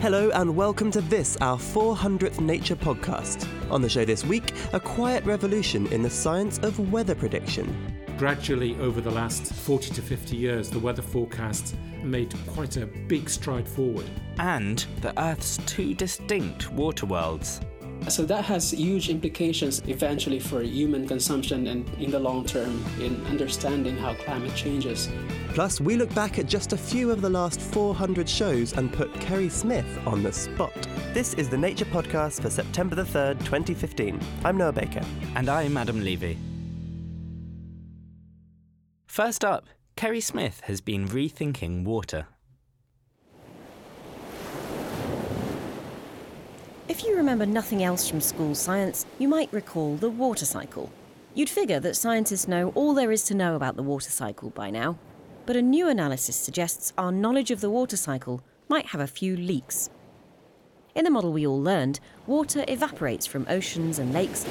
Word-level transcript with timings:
Hello, 0.00 0.30
and 0.30 0.56
welcome 0.56 0.90
to 0.92 1.02
this, 1.02 1.36
our 1.42 1.58
400th 1.58 2.40
Nature 2.40 2.74
podcast. 2.74 3.46
On 3.70 3.82
the 3.82 3.88
show 3.90 4.02
this 4.02 4.24
week, 4.24 4.54
a 4.72 4.80
quiet 4.80 5.22
revolution 5.26 5.86
in 5.88 6.00
the 6.00 6.08
science 6.08 6.56
of 6.60 6.90
weather 6.90 7.14
prediction. 7.14 7.94
Gradually, 8.16 8.76
over 8.80 9.02
the 9.02 9.10
last 9.10 9.52
40 9.52 9.90
to 9.90 10.00
50 10.00 10.38
years, 10.38 10.70
the 10.70 10.78
weather 10.78 11.02
forecasts 11.02 11.74
made 12.02 12.34
quite 12.46 12.78
a 12.78 12.86
big 12.86 13.28
stride 13.28 13.68
forward. 13.68 14.06
And 14.38 14.78
the 15.02 15.12
Earth's 15.22 15.58
two 15.66 15.92
distinct 15.92 16.72
water 16.72 17.04
worlds. 17.04 17.60
So 18.08 18.24
that 18.24 18.44
has 18.46 18.70
huge 18.72 19.08
implications 19.08 19.82
eventually 19.86 20.40
for 20.40 20.62
human 20.62 21.06
consumption 21.06 21.66
and 21.68 21.88
in 21.98 22.10
the 22.10 22.18
long 22.18 22.44
term 22.44 22.84
in 23.00 23.24
understanding 23.26 23.96
how 23.96 24.14
climate 24.14 24.54
changes. 24.54 25.08
Plus, 25.54 25.80
we 25.80 25.96
look 25.96 26.12
back 26.14 26.38
at 26.38 26.46
just 26.46 26.72
a 26.72 26.76
few 26.76 27.10
of 27.10 27.20
the 27.20 27.30
last 27.30 27.60
400 27.60 28.28
shows 28.28 28.72
and 28.72 28.92
put 28.92 29.12
Kerry 29.14 29.48
Smith 29.48 29.86
on 30.06 30.22
the 30.22 30.32
spot. 30.32 30.74
This 31.12 31.34
is 31.34 31.48
the 31.48 31.58
Nature 31.58 31.84
Podcast 31.86 32.40
for 32.42 32.50
September 32.50 32.94
the 32.94 33.02
3rd, 33.02 33.38
2015. 33.40 34.20
I'm 34.44 34.56
Noah 34.56 34.72
Baker. 34.72 35.04
And 35.34 35.48
I'm 35.48 35.76
Adam 35.76 36.00
Levy. 36.02 36.38
First 39.06 39.44
up, 39.44 39.66
Kerry 39.96 40.20
Smith 40.20 40.60
has 40.64 40.80
been 40.80 41.06
rethinking 41.06 41.84
water. 41.84 42.26
If 46.90 47.04
you 47.04 47.16
remember 47.16 47.46
nothing 47.46 47.84
else 47.84 48.08
from 48.08 48.20
school 48.20 48.56
science, 48.56 49.06
you 49.20 49.28
might 49.28 49.52
recall 49.52 49.94
the 49.94 50.10
water 50.10 50.44
cycle. 50.44 50.90
You'd 51.34 51.48
figure 51.48 51.78
that 51.78 51.94
scientists 51.94 52.48
know 52.48 52.70
all 52.74 52.94
there 52.94 53.12
is 53.12 53.22
to 53.26 53.34
know 53.34 53.54
about 53.54 53.76
the 53.76 53.82
water 53.84 54.10
cycle 54.10 54.50
by 54.50 54.70
now. 54.70 54.98
But 55.46 55.54
a 55.54 55.62
new 55.62 55.88
analysis 55.88 56.34
suggests 56.34 56.92
our 56.98 57.12
knowledge 57.12 57.52
of 57.52 57.60
the 57.60 57.70
water 57.70 57.96
cycle 57.96 58.42
might 58.68 58.86
have 58.86 59.00
a 59.00 59.06
few 59.06 59.36
leaks. 59.36 59.88
In 60.96 61.04
the 61.04 61.12
model 61.12 61.32
we 61.32 61.46
all 61.46 61.62
learned, 61.62 62.00
water 62.26 62.64
evaporates 62.66 63.24
from 63.24 63.46
oceans 63.48 64.00
and 64.00 64.12
lakes 64.12 64.44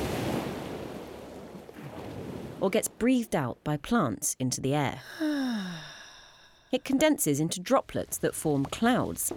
or 2.62 2.70
gets 2.70 2.88
breathed 2.88 3.36
out 3.36 3.62
by 3.66 3.76
plants 3.76 4.38
into 4.40 4.62
the 4.62 4.74
air. 4.74 5.02
It 6.72 6.86
condenses 6.86 7.40
into 7.40 7.60
droplets 7.60 8.18
that 8.20 8.36
form 8.36 8.64
clouds 8.64 9.34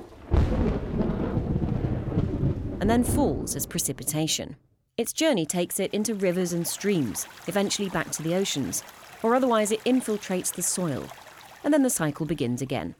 and 2.83 2.91
then 2.91 3.05
falls 3.05 3.55
as 3.55 3.64
precipitation. 3.64 4.56
Its 4.97 5.12
journey 5.12 5.47
takes 5.47 5.78
it 5.78 5.94
into 5.94 6.16
rivers 6.16 6.52
and 6.52 6.66
streams, 6.66 7.28
eventually 7.47 7.88
back 7.88 8.11
to 8.11 8.25
the 8.25 8.34
oceans, 8.34 8.83
or 9.22 9.36
otherwise 9.36 9.70
it 9.70 9.84
infiltrates 9.84 10.52
the 10.52 10.62
soil, 10.62 11.06
and 11.62 11.72
then 11.72 11.84
the 11.84 11.88
cycle 11.88 12.27
begins 12.27 12.60
again. 12.60 12.97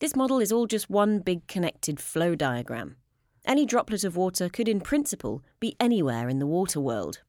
This 0.00 0.16
model 0.16 0.38
is 0.38 0.50
all 0.50 0.66
just 0.66 0.88
one 0.88 1.18
big 1.18 1.46
connected 1.46 2.00
flow 2.00 2.34
diagram. 2.34 2.96
Any 3.44 3.66
droplet 3.66 4.02
of 4.02 4.16
water 4.16 4.48
could, 4.48 4.66
in 4.66 4.80
principle, 4.80 5.42
be 5.60 5.76
anywhere 5.78 6.30
in 6.30 6.38
the 6.38 6.46
water 6.46 6.80
world. 6.80 7.20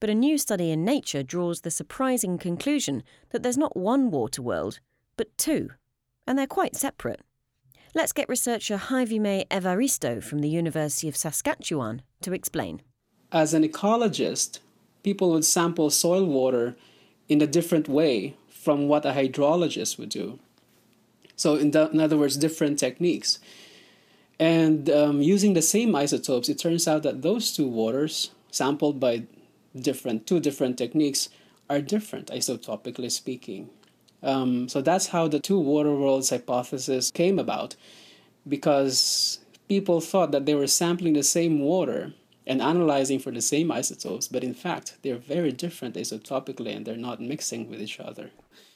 But 0.00 0.10
a 0.10 0.14
new 0.16 0.36
study 0.38 0.72
in 0.72 0.84
Nature 0.84 1.22
draws 1.22 1.60
the 1.60 1.70
surprising 1.70 2.36
conclusion 2.36 3.04
that 3.30 3.44
there's 3.44 3.56
not 3.56 3.76
one 3.76 4.10
water 4.10 4.42
world, 4.42 4.80
but 5.16 5.38
two, 5.38 5.70
and 6.26 6.36
they're 6.36 6.48
quite 6.48 6.74
separate. 6.74 7.20
Let's 7.94 8.14
get 8.14 8.28
researcher 8.30 8.78
Jaime 8.78 9.44
Evaristo 9.50 10.22
from 10.22 10.38
the 10.38 10.48
University 10.48 11.08
of 11.08 11.16
Saskatchewan 11.16 12.00
to 12.22 12.32
explain. 12.32 12.80
As 13.30 13.52
an 13.52 13.64
ecologist, 13.64 14.60
people 15.02 15.30
would 15.32 15.44
sample 15.44 15.90
soil 15.90 16.24
water 16.24 16.74
in 17.28 17.42
a 17.42 17.46
different 17.46 17.88
way 17.88 18.34
from 18.48 18.88
what 18.88 19.04
a 19.04 19.12
hydrologist 19.12 19.98
would 19.98 20.08
do. 20.08 20.38
So, 21.36 21.56
in, 21.56 21.72
the, 21.72 21.90
in 21.90 22.00
other 22.00 22.16
words, 22.16 22.38
different 22.38 22.78
techniques. 22.78 23.38
And 24.40 24.88
um, 24.88 25.20
using 25.20 25.52
the 25.52 25.60
same 25.60 25.94
isotopes, 25.94 26.48
it 26.48 26.58
turns 26.58 26.88
out 26.88 27.02
that 27.02 27.20
those 27.20 27.54
two 27.54 27.68
waters, 27.68 28.30
sampled 28.50 29.00
by 29.00 29.24
different 29.78 30.26
two 30.26 30.40
different 30.40 30.78
techniques, 30.78 31.28
are 31.68 31.82
different 31.82 32.28
isotopically 32.28 33.10
speaking. 33.10 33.68
Um, 34.22 34.68
so 34.68 34.80
that's 34.80 35.08
how 35.08 35.28
the 35.28 35.40
two 35.40 35.58
water 35.58 35.94
worlds 35.94 36.30
hypothesis 36.30 37.10
came 37.10 37.38
about, 37.38 37.76
because 38.48 39.40
people 39.68 40.00
thought 40.00 40.30
that 40.32 40.46
they 40.46 40.54
were 40.54 40.66
sampling 40.66 41.14
the 41.14 41.22
same 41.22 41.60
water 41.60 42.12
and 42.46 42.60
analyzing 42.60 43.18
for 43.18 43.30
the 43.30 43.40
same 43.40 43.70
isotopes, 43.70 44.28
but 44.28 44.42
in 44.42 44.54
fact, 44.54 44.96
they're 45.02 45.16
very 45.16 45.52
different 45.52 45.94
isotopically 45.94 46.76
and 46.76 46.84
they're 46.84 46.96
not 46.96 47.20
mixing 47.20 47.70
with 47.70 47.80
each 47.80 48.00
other. 48.00 48.30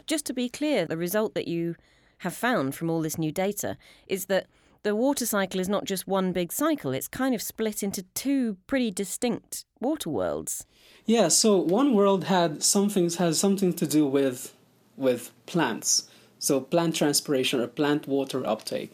Just 0.06 0.24
to 0.26 0.32
be 0.32 0.48
clear, 0.48 0.86
the 0.86 0.96
result 0.96 1.34
that 1.34 1.48
you 1.48 1.74
have 2.18 2.34
found 2.34 2.74
from 2.74 2.88
all 2.90 3.02
this 3.02 3.18
new 3.18 3.32
data 3.32 3.76
is 4.06 4.26
that 4.26 4.46
the 4.84 4.94
water 4.94 5.26
cycle 5.26 5.60
is 5.60 5.68
not 5.68 5.84
just 5.84 6.06
one 6.06 6.32
big 6.32 6.52
cycle, 6.52 6.92
it's 6.92 7.08
kind 7.08 7.34
of 7.34 7.42
split 7.42 7.82
into 7.82 8.04
two 8.14 8.56
pretty 8.68 8.92
distinct 8.92 9.64
water 9.80 10.10
worlds. 10.10 10.64
Yeah, 11.04 11.26
so 11.28 11.56
one 11.56 11.92
world 11.92 12.24
had 12.24 12.62
something 12.62 13.10
has 13.10 13.38
something 13.38 13.72
to 13.74 13.86
do 13.86 14.06
with 14.06 14.54
with 14.96 15.32
plants. 15.46 16.08
So 16.38 16.60
plant 16.60 16.94
transpiration 16.94 17.60
or 17.60 17.66
plant 17.66 18.06
water 18.06 18.46
uptake. 18.46 18.92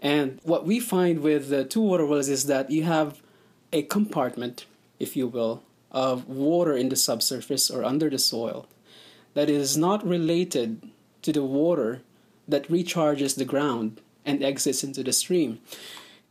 And 0.00 0.40
what 0.42 0.66
we 0.66 0.80
find 0.80 1.20
with 1.20 1.48
the 1.48 1.64
two 1.64 1.80
water 1.80 2.06
wells 2.06 2.28
is 2.28 2.46
that 2.46 2.70
you 2.70 2.82
have 2.84 3.22
a 3.72 3.82
compartment, 3.82 4.66
if 4.98 5.16
you 5.16 5.26
will, 5.26 5.62
of 5.90 6.28
water 6.28 6.76
in 6.76 6.88
the 6.88 6.96
subsurface 6.96 7.70
or 7.70 7.84
under 7.84 8.10
the 8.10 8.18
soil 8.18 8.66
that 9.34 9.48
is 9.48 9.76
not 9.76 10.06
related 10.06 10.90
to 11.22 11.32
the 11.32 11.42
water 11.42 12.02
that 12.48 12.68
recharges 12.68 13.36
the 13.36 13.44
ground 13.44 14.00
and 14.24 14.42
exits 14.42 14.84
into 14.84 15.02
the 15.02 15.12
stream. 15.12 15.60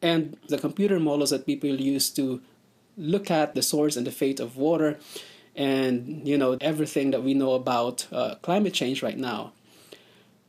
And 0.01 0.37
the 0.47 0.57
computer 0.57 0.99
models 0.99 1.31
that 1.31 1.45
people 1.45 1.69
use 1.69 2.09
to 2.11 2.41
look 2.97 3.29
at 3.29 3.55
the 3.55 3.61
source 3.61 3.95
and 3.95 4.07
the 4.07 4.11
fate 4.11 4.39
of 4.39 4.57
water 4.57 4.97
and 5.55 6.27
you 6.27 6.37
know 6.37 6.57
everything 6.61 7.11
that 7.11 7.23
we 7.23 7.33
know 7.33 7.53
about 7.53 8.07
uh, 8.11 8.35
climate 8.41 8.73
change 8.73 9.01
right 9.01 9.17
now 9.17 9.53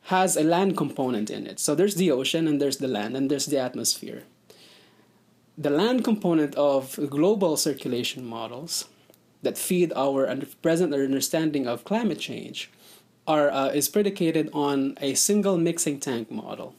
has 0.04 0.36
a 0.36 0.42
land 0.42 0.76
component 0.76 1.30
in 1.30 1.46
it. 1.46 1.58
So 1.58 1.74
there's 1.74 1.96
the 1.96 2.12
ocean 2.12 2.46
and 2.46 2.60
there's 2.60 2.76
the 2.76 2.88
land 2.88 3.16
and 3.16 3.28
there's 3.28 3.46
the 3.46 3.58
atmosphere. 3.58 4.22
The 5.58 5.70
land 5.70 6.04
component 6.04 6.54
of 6.54 6.98
global 7.10 7.56
circulation 7.56 8.24
models 8.24 8.86
that 9.42 9.58
feed 9.58 9.92
our 9.96 10.32
present 10.62 10.94
understanding 10.94 11.66
of 11.66 11.84
climate 11.84 12.20
change 12.20 12.70
are 13.26 13.50
uh, 13.50 13.68
is 13.68 13.88
predicated 13.88 14.48
on 14.52 14.96
a 15.00 15.14
single 15.14 15.58
mixing 15.58 15.98
tank 15.98 16.30
model. 16.30 16.74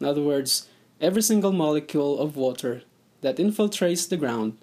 In 0.00 0.06
other 0.06 0.22
words, 0.22 0.68
every 1.00 1.22
single 1.22 1.52
molecule 1.52 2.20
of 2.20 2.36
water 2.36 2.82
that 3.20 3.38
infiltrates 3.38 4.08
the 4.08 4.16
ground 4.16 4.58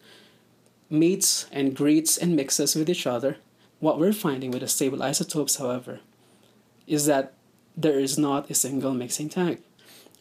meets 0.89 1.47
and 1.51 1.75
greets 1.75 2.17
and 2.17 2.35
mixes 2.35 2.75
with 2.75 2.89
each 2.89 3.07
other. 3.07 3.37
What 3.79 3.99
we're 3.99 4.13
finding 4.13 4.51
with 4.51 4.61
the 4.61 4.67
stable 4.67 5.03
isotopes, 5.03 5.57
however, 5.57 5.99
is 6.87 7.05
that 7.05 7.33
there 7.75 7.99
is 7.99 8.17
not 8.17 8.49
a 8.49 8.53
single 8.55 8.93
mixing 8.93 9.29
tank. 9.29 9.61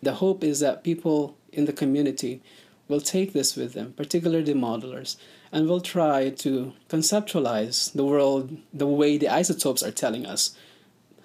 The 0.02 0.14
hope 0.14 0.42
is 0.42 0.60
that 0.60 0.84
people 0.84 1.36
in 1.52 1.66
the 1.66 1.72
community 1.72 2.42
will 2.88 3.00
take 3.00 3.32
this 3.32 3.56
with 3.56 3.72
them, 3.72 3.94
particularly 3.96 4.44
the 4.44 4.52
modelers, 4.52 5.16
and 5.52 5.68
will 5.68 5.80
try 5.80 6.30
to 6.30 6.72
conceptualize 6.88 7.92
the 7.92 8.04
world 8.04 8.56
the 8.72 8.86
way 8.86 9.16
the 9.16 9.28
isotopes 9.28 9.82
are 9.82 9.90
telling 9.92 10.26
us 10.26 10.54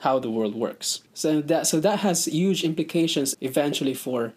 how 0.02 0.20
the 0.20 0.32
world 0.32 0.56
works. 0.56 1.02
So 1.14 1.42
that 1.42 1.68
so 1.68 1.80
that 1.82 2.00
has 2.00 2.26
huge 2.26 2.64
implications 2.64 3.36
eventually 3.42 3.94
for 3.94 4.34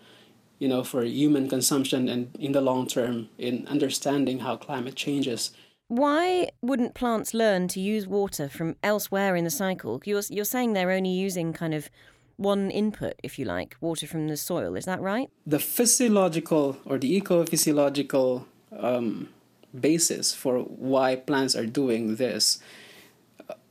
you 0.62 0.69
know, 0.69 0.84
for 0.84 1.03
human 1.03 1.49
consumption 1.49 2.09
and 2.09 2.31
in 2.39 2.53
the 2.53 2.61
long 2.61 2.87
term 2.87 3.28
in 3.37 3.67
understanding 3.67 4.39
how 4.39 4.55
climate 4.55 4.95
changes. 4.95 5.50
Why 5.89 6.50
wouldn't 6.62 6.95
plants 6.95 7.34
learn 7.34 7.67
to 7.75 7.81
use 7.81 8.06
water 8.06 8.49
from 8.49 8.77
elsewhere 8.81 9.34
in 9.34 9.43
the 9.43 9.51
cycle? 9.51 10.01
You're, 10.05 10.22
you're 10.31 10.45
saying 10.45 10.75
they're 10.75 10.93
only 10.93 11.11
using 11.11 11.53
kind 11.53 11.75
of 11.75 11.91
one 12.37 12.71
input, 12.71 13.15
if 13.25 13.41
you 13.41 13.45
like, 13.45 13.75
water 13.81 14.07
from 14.07 14.28
the 14.28 14.36
soil. 14.36 14.77
Is 14.77 14.84
that 14.84 15.01
right? 15.01 15.28
The 15.45 15.59
physiological 15.59 16.77
or 16.86 16.97
the 16.97 17.13
eco-physiological 17.13 18.47
um, 18.78 19.31
basis 19.78 20.33
for 20.33 20.60
why 20.60 21.16
plants 21.16 21.57
are 21.57 21.66
doing 21.66 22.16
this 22.16 22.60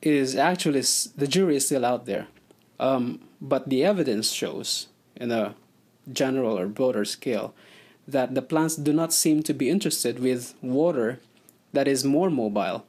is 0.01 0.36
actually 0.36 0.83
the 1.15 1.27
jury 1.36 1.56
is 1.56 1.68
still 1.68 1.86
out 1.86 2.06
there, 2.06 2.27
um, 2.81 3.21
but 3.39 3.69
the 3.69 3.86
evidence 3.86 4.30
shows 4.33 4.89
in 5.15 5.31
a 5.31 5.56
general 6.12 6.57
or 6.57 6.68
broader 6.68 7.06
scale 7.06 7.53
that 8.07 8.36
the 8.36 8.42
plants 8.42 8.75
do 8.75 8.94
not 8.94 9.13
seem 9.13 9.44
to 9.44 9.53
be 9.53 9.69
interested 9.69 10.19
with 10.19 10.53
water 10.62 11.19
that 11.74 11.88
is 11.88 12.03
more 12.03 12.30
mobile. 12.30 12.86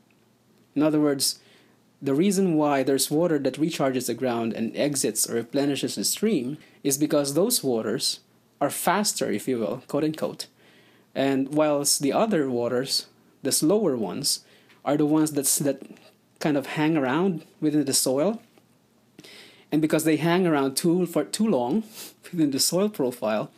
In 0.75 0.83
other 0.83 1.01
words, 1.01 1.39
the 2.01 2.15
reason 2.15 2.57
why 2.57 2.83
there's 2.83 3.11
water 3.11 3.39
that 3.39 3.55
recharges 3.55 4.07
the 4.07 4.15
ground 4.15 4.53
and 4.53 4.77
exits 4.77 5.29
or 5.29 5.35
replenishes 5.35 5.95
the 5.95 6.05
stream 6.05 6.59
is 6.83 6.99
because 6.99 7.35
those 7.35 7.63
waters 7.63 8.21
are 8.61 8.71
faster, 8.71 9.31
if 9.31 9.47
you 9.47 9.59
will, 9.59 9.83
quote 9.87 10.05
unquote. 10.05 10.47
And 11.15 11.55
whilst 11.55 12.01
the 12.01 12.13
other 12.13 12.51
waters, 12.51 13.07
the 13.43 13.53
slower 13.53 13.97
ones, 13.97 14.45
are 14.85 14.97
the 14.97 15.07
ones 15.07 15.33
that's, 15.33 15.59
that 15.59 15.83
kind 16.41 16.57
of 16.57 16.67
hang 16.67 16.97
around 16.97 17.45
within 17.61 17.85
the 17.85 17.95
soil 17.95 18.43
and 19.73 19.81
because 19.81 20.05
they 20.05 20.17
hang 20.17 20.47
around 20.47 20.77
too 20.77 21.07
for 21.07 21.25
too 21.25 21.49
long 21.49 21.83
within 22.33 22.51
the 22.51 22.61
soil 22.61 22.91
profile 22.91 23.51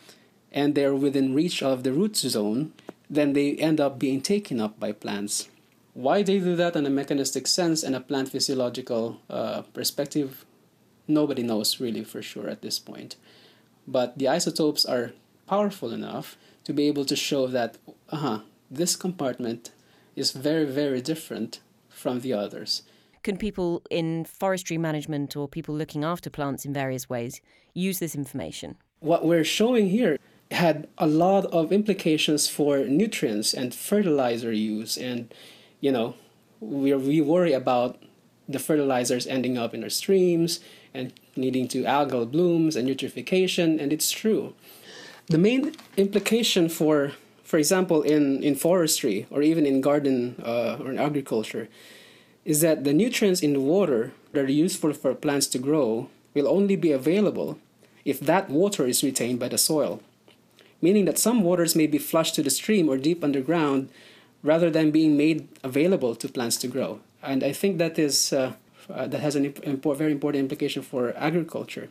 and 0.52 0.74
they're 0.74 0.94
within 0.94 1.34
reach 1.34 1.62
of 1.62 1.82
the 1.82 1.92
root 1.92 2.16
zone, 2.16 2.72
then 3.10 3.32
they 3.32 3.56
end 3.56 3.80
up 3.80 3.98
being 3.98 4.20
taken 4.20 4.60
up 4.60 4.78
by 4.78 4.92
plants. 4.92 5.48
Why 5.94 6.22
they 6.22 6.38
do 6.38 6.54
that 6.56 6.76
in 6.76 6.86
a 6.86 6.90
mechanistic 6.90 7.48
sense 7.48 7.82
and 7.82 7.94
a 7.94 8.00
plant 8.00 8.28
physiological 8.28 9.20
uh, 9.28 9.62
perspective, 9.74 10.44
nobody 11.08 11.42
knows 11.42 11.80
really 11.80 12.04
for 12.04 12.22
sure 12.22 12.48
at 12.48 12.62
this 12.62 12.78
point. 12.78 13.16
But 13.86 14.16
the 14.16 14.28
isotopes 14.28 14.84
are 14.84 15.12
powerful 15.46 15.92
enough 15.92 16.36
to 16.64 16.72
be 16.72 16.86
able 16.86 17.04
to 17.04 17.16
show 17.16 17.46
that, 17.48 17.76
uh-huh, 18.10 18.40
this 18.70 18.96
compartment 18.96 19.72
is 20.16 20.30
very, 20.30 20.64
very 20.64 21.00
different 21.00 21.60
from 21.88 22.20
the 22.20 22.32
others. 22.32 22.82
Can 23.24 23.38
people 23.38 23.82
in 23.90 24.26
forestry 24.26 24.76
management 24.76 25.34
or 25.34 25.48
people 25.48 25.74
looking 25.74 26.04
after 26.04 26.28
plants 26.28 26.66
in 26.66 26.74
various 26.74 27.08
ways 27.08 27.40
use 27.72 27.98
this 27.98 28.14
information? 28.14 28.76
What 29.00 29.24
we're 29.24 29.44
showing 29.44 29.88
here 29.88 30.18
had 30.50 30.88
a 30.98 31.06
lot 31.06 31.46
of 31.46 31.72
implications 31.72 32.48
for 32.48 32.80
nutrients 32.80 33.54
and 33.54 33.74
fertilizer 33.74 34.52
use 34.52 34.98
and 34.98 35.32
you 35.80 35.90
know 35.90 36.14
we, 36.60 36.92
we 36.92 37.22
worry 37.22 37.54
about 37.54 37.96
the 38.46 38.58
fertilizers 38.58 39.26
ending 39.26 39.56
up 39.56 39.72
in 39.72 39.82
our 39.82 39.88
streams 39.88 40.60
and 40.92 41.14
leading 41.34 41.66
to 41.68 41.82
algal 41.84 42.30
blooms 42.30 42.76
and 42.76 42.86
eutrophication 42.86 43.80
and 43.80 43.90
it's 43.90 44.10
true 44.10 44.54
the 45.28 45.38
main 45.38 45.72
implication 45.96 46.68
for 46.68 47.12
for 47.42 47.58
example 47.58 48.02
in, 48.02 48.42
in 48.42 48.54
forestry 48.54 49.26
or 49.30 49.40
even 49.40 49.64
in 49.64 49.80
garden 49.80 50.36
uh, 50.44 50.76
or 50.78 50.90
in 50.90 50.98
agriculture 50.98 51.68
is 52.44 52.60
that 52.60 52.84
the 52.84 52.92
nutrients 52.92 53.42
in 53.42 53.52
the 53.52 53.60
water 53.60 54.12
that 54.32 54.44
are 54.44 54.50
useful 54.50 54.92
for 54.92 55.14
plants 55.14 55.46
to 55.46 55.58
grow 55.58 56.08
will 56.34 56.48
only 56.48 56.76
be 56.76 56.92
available 56.92 57.58
if 58.04 58.20
that 58.20 58.50
water 58.50 58.86
is 58.86 59.02
retained 59.02 59.38
by 59.38 59.48
the 59.48 59.58
soil 59.58 60.00
meaning 60.84 61.06
that 61.06 61.18
some 61.18 61.42
waters 61.42 61.74
may 61.74 61.86
be 61.86 61.96
flushed 61.96 62.34
to 62.34 62.42
the 62.42 62.50
stream 62.50 62.90
or 62.90 62.98
deep 62.98 63.24
underground 63.24 63.88
rather 64.42 64.70
than 64.70 64.90
being 64.90 65.16
made 65.16 65.48
available 65.62 66.14
to 66.14 66.28
plants 66.28 66.58
to 66.58 66.68
grow. 66.68 67.00
And 67.22 67.42
I 67.42 67.52
think 67.52 67.78
that 67.78 67.98
is 67.98 68.34
uh, 68.34 68.52
uh, 68.90 69.06
that 69.06 69.20
has 69.20 69.34
an 69.34 69.46
imp- 69.46 69.96
very 69.96 70.12
important 70.12 70.42
implication 70.42 70.82
for 70.82 71.14
agriculture. 71.16 71.88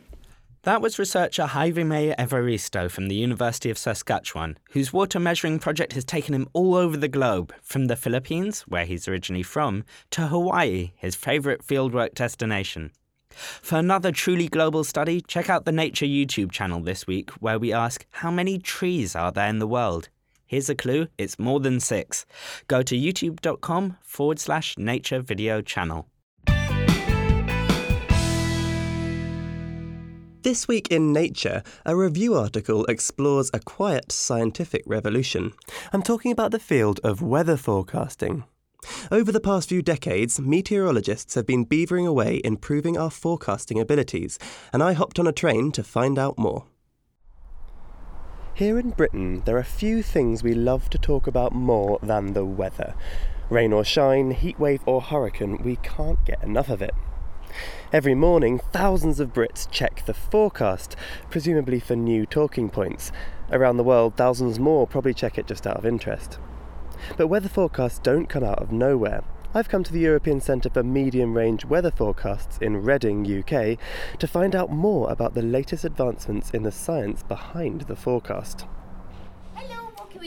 That 0.64 0.80
was 0.80 0.98
researcher 0.98 1.44
Jaime 1.44 2.14
Evaristo 2.18 2.90
from 2.90 3.08
the 3.08 3.14
University 3.14 3.68
of 3.68 3.76
Saskatchewan, 3.76 4.56
whose 4.70 4.94
water 4.94 5.20
measuring 5.20 5.58
project 5.58 5.92
has 5.92 6.06
taken 6.06 6.34
him 6.34 6.48
all 6.54 6.74
over 6.74 6.96
the 6.96 7.06
globe, 7.06 7.52
from 7.60 7.84
the 7.84 7.96
Philippines, 7.96 8.62
where 8.62 8.86
he's 8.86 9.06
originally 9.06 9.42
from, 9.42 9.84
to 10.12 10.28
Hawaii, 10.28 10.92
his 10.96 11.14
favourite 11.14 11.62
fieldwork 11.62 12.14
destination. 12.14 12.92
For 13.28 13.76
another 13.76 14.10
truly 14.10 14.48
global 14.48 14.84
study, 14.84 15.20
check 15.20 15.50
out 15.50 15.66
the 15.66 15.72
Nature 15.72 16.06
YouTube 16.06 16.50
channel 16.50 16.80
this 16.80 17.06
week, 17.06 17.28
where 17.32 17.58
we 17.58 17.70
ask 17.70 18.06
how 18.10 18.30
many 18.30 18.58
trees 18.58 19.14
are 19.14 19.32
there 19.32 19.48
in 19.48 19.58
the 19.58 19.68
world? 19.68 20.08
Here's 20.46 20.70
a 20.70 20.74
clue 20.74 21.08
it's 21.18 21.38
more 21.38 21.60
than 21.60 21.78
six. 21.78 22.24
Go 22.68 22.82
to 22.82 22.96
youtube.com 22.96 23.98
forward 24.00 24.38
slash 24.38 24.78
nature 24.78 25.20
video 25.20 25.60
channel. 25.60 26.08
This 30.44 30.68
week 30.68 30.88
in 30.88 31.10
Nature, 31.10 31.62
a 31.86 31.96
review 31.96 32.34
article 32.34 32.84
explores 32.84 33.50
a 33.54 33.60
quiet 33.60 34.12
scientific 34.12 34.82
revolution. 34.84 35.54
I'm 35.90 36.02
talking 36.02 36.30
about 36.30 36.50
the 36.50 36.58
field 36.58 37.00
of 37.02 37.22
weather 37.22 37.56
forecasting. 37.56 38.44
Over 39.10 39.32
the 39.32 39.40
past 39.40 39.70
few 39.70 39.80
decades, 39.80 40.38
meteorologists 40.38 41.34
have 41.34 41.46
been 41.46 41.64
beavering 41.64 42.06
away 42.06 42.42
improving 42.44 42.98
our 42.98 43.10
forecasting 43.10 43.80
abilities, 43.80 44.38
and 44.70 44.82
I 44.82 44.92
hopped 44.92 45.18
on 45.18 45.26
a 45.26 45.32
train 45.32 45.72
to 45.72 45.82
find 45.82 46.18
out 46.18 46.36
more. 46.36 46.66
Here 48.52 48.78
in 48.78 48.90
Britain, 48.90 49.40
there 49.46 49.56
are 49.56 49.64
few 49.64 50.02
things 50.02 50.42
we 50.42 50.52
love 50.52 50.90
to 50.90 50.98
talk 50.98 51.26
about 51.26 51.54
more 51.54 51.98
than 52.02 52.34
the 52.34 52.44
weather. 52.44 52.94
Rain 53.48 53.72
or 53.72 53.82
shine, 53.82 54.34
heatwave 54.34 54.82
or 54.84 55.00
hurricane, 55.00 55.62
we 55.62 55.76
can't 55.76 56.22
get 56.26 56.42
enough 56.42 56.68
of 56.68 56.82
it. 56.82 56.92
Every 57.92 58.14
morning, 58.14 58.60
thousands 58.72 59.20
of 59.20 59.32
Brits 59.32 59.70
check 59.70 60.04
the 60.06 60.14
forecast, 60.14 60.96
presumably 61.30 61.80
for 61.80 61.96
new 61.96 62.26
talking 62.26 62.70
points. 62.70 63.12
Around 63.50 63.76
the 63.76 63.84
world, 63.84 64.16
thousands 64.16 64.58
more 64.58 64.86
probably 64.86 65.14
check 65.14 65.38
it 65.38 65.46
just 65.46 65.66
out 65.66 65.76
of 65.76 65.86
interest. 65.86 66.38
But 67.16 67.28
weather 67.28 67.48
forecasts 67.48 67.98
don't 67.98 68.28
come 68.28 68.44
out 68.44 68.60
of 68.60 68.72
nowhere. 68.72 69.22
I've 69.56 69.68
come 69.68 69.84
to 69.84 69.92
the 69.92 70.00
European 70.00 70.40
Centre 70.40 70.70
for 70.70 70.82
Medium 70.82 71.36
Range 71.36 71.64
Weather 71.64 71.92
Forecasts 71.92 72.58
in 72.58 72.82
Reading, 72.82 73.24
UK, 73.24 73.78
to 74.18 74.26
find 74.26 74.56
out 74.56 74.72
more 74.72 75.08
about 75.10 75.34
the 75.34 75.42
latest 75.42 75.84
advancements 75.84 76.50
in 76.50 76.64
the 76.64 76.72
science 76.72 77.22
behind 77.22 77.82
the 77.82 77.94
forecast. 77.94 78.66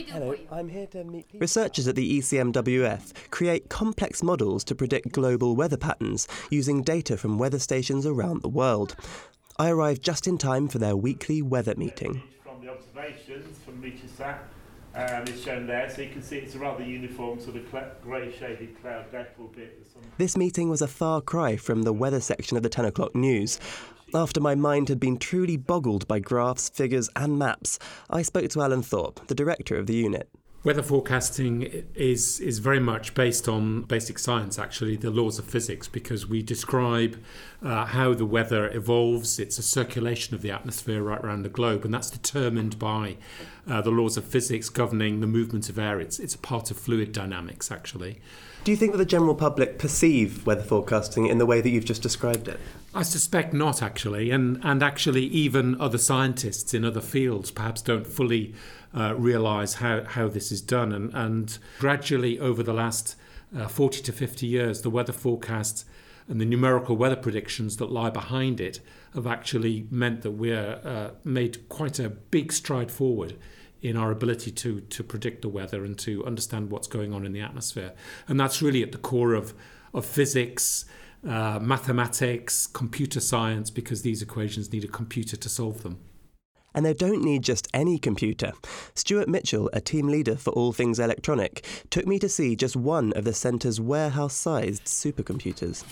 Hello, 0.06 0.30
we 0.30 0.36
do 0.36 0.42
Hello. 0.44 0.58
I'm 0.60 0.68
here 0.68 0.86
to 0.88 1.02
meet 1.02 1.26
people. 1.26 1.40
Researchers 1.40 1.88
at 1.88 1.96
the 1.96 2.18
ECMWF 2.18 3.30
create 3.30 3.68
complex 3.68 4.22
models 4.22 4.62
to 4.64 4.76
predict 4.76 5.10
global 5.10 5.56
weather 5.56 5.76
patterns 5.76 6.28
using 6.50 6.82
data 6.82 7.16
from 7.16 7.36
weather 7.36 7.58
stations 7.58 8.06
around 8.06 8.42
the 8.42 8.48
world. 8.48 8.94
I 9.58 9.70
arrived 9.70 10.02
just 10.04 10.28
in 10.28 10.38
time 10.38 10.68
for 10.68 10.78
their 10.78 10.96
weekly 10.96 11.42
weather 11.42 11.74
meeting. 11.76 12.22
From 12.44 12.60
the 12.64 12.70
observations 12.70 13.58
from 13.64 13.82
Meteosat 13.82 14.38
um, 14.98 15.22
is 15.28 15.42
shown 15.42 15.66
there, 15.66 15.88
so 15.88 16.02
you 16.02 16.08
can 16.08 16.22
see 16.22 16.38
it's 16.38 16.56
a 16.56 16.58
rather 16.58 16.82
uniform 16.82 17.40
sort 17.40 17.56
of 17.56 17.70
cl- 17.70 17.92
grey 18.02 18.32
shaded 18.36 18.80
cloud 18.80 19.10
deck, 19.12 19.34
albeit 19.38 19.78
with 19.78 19.92
some 19.92 20.02
This 20.18 20.36
meeting 20.36 20.68
was 20.68 20.82
a 20.82 20.88
far 20.88 21.20
cry 21.20 21.56
from 21.56 21.82
the 21.82 21.92
weather 21.92 22.20
section 22.20 22.56
of 22.56 22.64
the 22.64 22.68
10 22.68 22.84
o'clock 22.84 23.14
news. 23.14 23.60
After 24.12 24.40
my 24.40 24.54
mind 24.54 24.88
had 24.88 24.98
been 24.98 25.16
truly 25.18 25.56
boggled 25.56 26.08
by 26.08 26.18
graphs, 26.18 26.68
figures, 26.68 27.08
and 27.14 27.38
maps, 27.38 27.78
I 28.10 28.22
spoke 28.22 28.50
to 28.50 28.62
Alan 28.62 28.82
Thorpe, 28.82 29.24
the 29.28 29.34
director 29.34 29.76
of 29.76 29.86
the 29.86 29.94
unit. 29.94 30.28
Weather 30.64 30.82
forecasting 30.82 31.84
is 31.94 32.40
is 32.40 32.58
very 32.58 32.80
much 32.80 33.14
based 33.14 33.48
on 33.48 33.82
basic 33.82 34.18
science, 34.18 34.58
actually, 34.58 34.96
the 34.96 35.10
laws 35.10 35.38
of 35.38 35.44
physics, 35.44 35.86
because 35.86 36.26
we 36.26 36.42
describe 36.42 37.16
uh, 37.62 37.84
how 37.84 38.12
the 38.12 38.26
weather 38.26 38.68
evolves. 38.74 39.38
It's 39.38 39.58
a 39.58 39.62
circulation 39.62 40.34
of 40.34 40.42
the 40.42 40.50
atmosphere 40.50 41.00
right 41.00 41.20
around 41.20 41.44
the 41.44 41.48
globe, 41.48 41.84
and 41.84 41.94
that's 41.94 42.10
determined 42.10 42.76
by 42.76 43.18
uh, 43.68 43.82
the 43.82 43.90
laws 43.90 44.16
of 44.16 44.24
physics 44.24 44.68
governing 44.68 45.20
the 45.20 45.28
movement 45.28 45.68
of 45.68 45.78
air. 45.78 46.00
It's 46.00 46.18
it's 46.18 46.34
a 46.34 46.38
part 46.38 46.72
of 46.72 46.76
fluid 46.76 47.12
dynamics, 47.12 47.70
actually. 47.70 48.20
Do 48.64 48.72
you 48.72 48.76
think 48.76 48.90
that 48.90 48.98
the 48.98 49.04
general 49.04 49.36
public 49.36 49.78
perceive 49.78 50.44
weather 50.44 50.64
forecasting 50.64 51.26
in 51.26 51.38
the 51.38 51.46
way 51.46 51.60
that 51.60 51.70
you've 51.70 51.84
just 51.84 52.02
described 52.02 52.48
it? 52.48 52.58
I 52.92 53.02
suspect 53.02 53.54
not, 53.54 53.80
actually, 53.80 54.32
and 54.32 54.58
and 54.64 54.82
actually 54.82 55.26
even 55.26 55.80
other 55.80 55.98
scientists 55.98 56.74
in 56.74 56.84
other 56.84 57.00
fields 57.00 57.52
perhaps 57.52 57.80
don't 57.80 58.08
fully 58.08 58.54
uh, 58.94 59.14
realise 59.16 59.74
how 59.74 60.04
how 60.04 60.28
this 60.28 60.50
is 60.52 60.62
done, 60.62 60.92
and 60.92 61.14
and 61.14 61.58
gradually 61.78 62.38
over 62.38 62.62
the 62.62 62.72
last 62.72 63.16
uh, 63.56 63.68
forty 63.68 64.02
to 64.02 64.12
fifty 64.12 64.46
years, 64.46 64.82
the 64.82 64.90
weather 64.90 65.12
forecasts 65.12 65.84
and 66.28 66.40
the 66.40 66.44
numerical 66.44 66.96
weather 66.96 67.16
predictions 67.16 67.78
that 67.78 67.90
lie 67.90 68.10
behind 68.10 68.60
it 68.60 68.80
have 69.14 69.26
actually 69.26 69.86
meant 69.90 70.20
that 70.22 70.32
we're 70.32 70.80
uh, 70.84 71.10
made 71.24 71.68
quite 71.68 71.98
a 71.98 72.10
big 72.10 72.52
stride 72.52 72.90
forward 72.90 73.34
in 73.80 73.96
our 73.96 74.10
ability 74.10 74.50
to 74.50 74.80
to 74.80 75.02
predict 75.02 75.42
the 75.42 75.48
weather 75.48 75.84
and 75.84 75.98
to 75.98 76.24
understand 76.26 76.70
what's 76.70 76.88
going 76.88 77.12
on 77.12 77.24
in 77.24 77.32
the 77.32 77.40
atmosphere, 77.40 77.92
and 78.26 78.38
that's 78.38 78.60
really 78.62 78.82
at 78.82 78.92
the 78.92 78.98
core 78.98 79.34
of 79.34 79.54
of 79.92 80.04
physics. 80.04 80.84
Uh, 81.26 81.58
mathematics, 81.60 82.68
computer 82.68 83.18
science, 83.18 83.70
because 83.70 84.02
these 84.02 84.22
equations 84.22 84.72
need 84.72 84.84
a 84.84 84.88
computer 84.88 85.36
to 85.36 85.48
solve 85.48 85.82
them. 85.82 85.98
And 86.78 86.86
they 86.86 86.94
don't 86.94 87.24
need 87.24 87.42
just 87.42 87.66
any 87.74 87.98
computer. 87.98 88.52
Stuart 88.94 89.28
Mitchell, 89.28 89.68
a 89.72 89.80
team 89.80 90.06
leader 90.06 90.36
for 90.36 90.50
all 90.52 90.72
things 90.72 91.00
electronic, 91.00 91.64
took 91.90 92.06
me 92.06 92.20
to 92.20 92.28
see 92.28 92.54
just 92.54 92.76
one 92.76 93.12
of 93.14 93.24
the 93.24 93.34
centre's 93.34 93.80
warehouse 93.80 94.34
sized 94.34 94.84
supercomputers. 94.84 95.82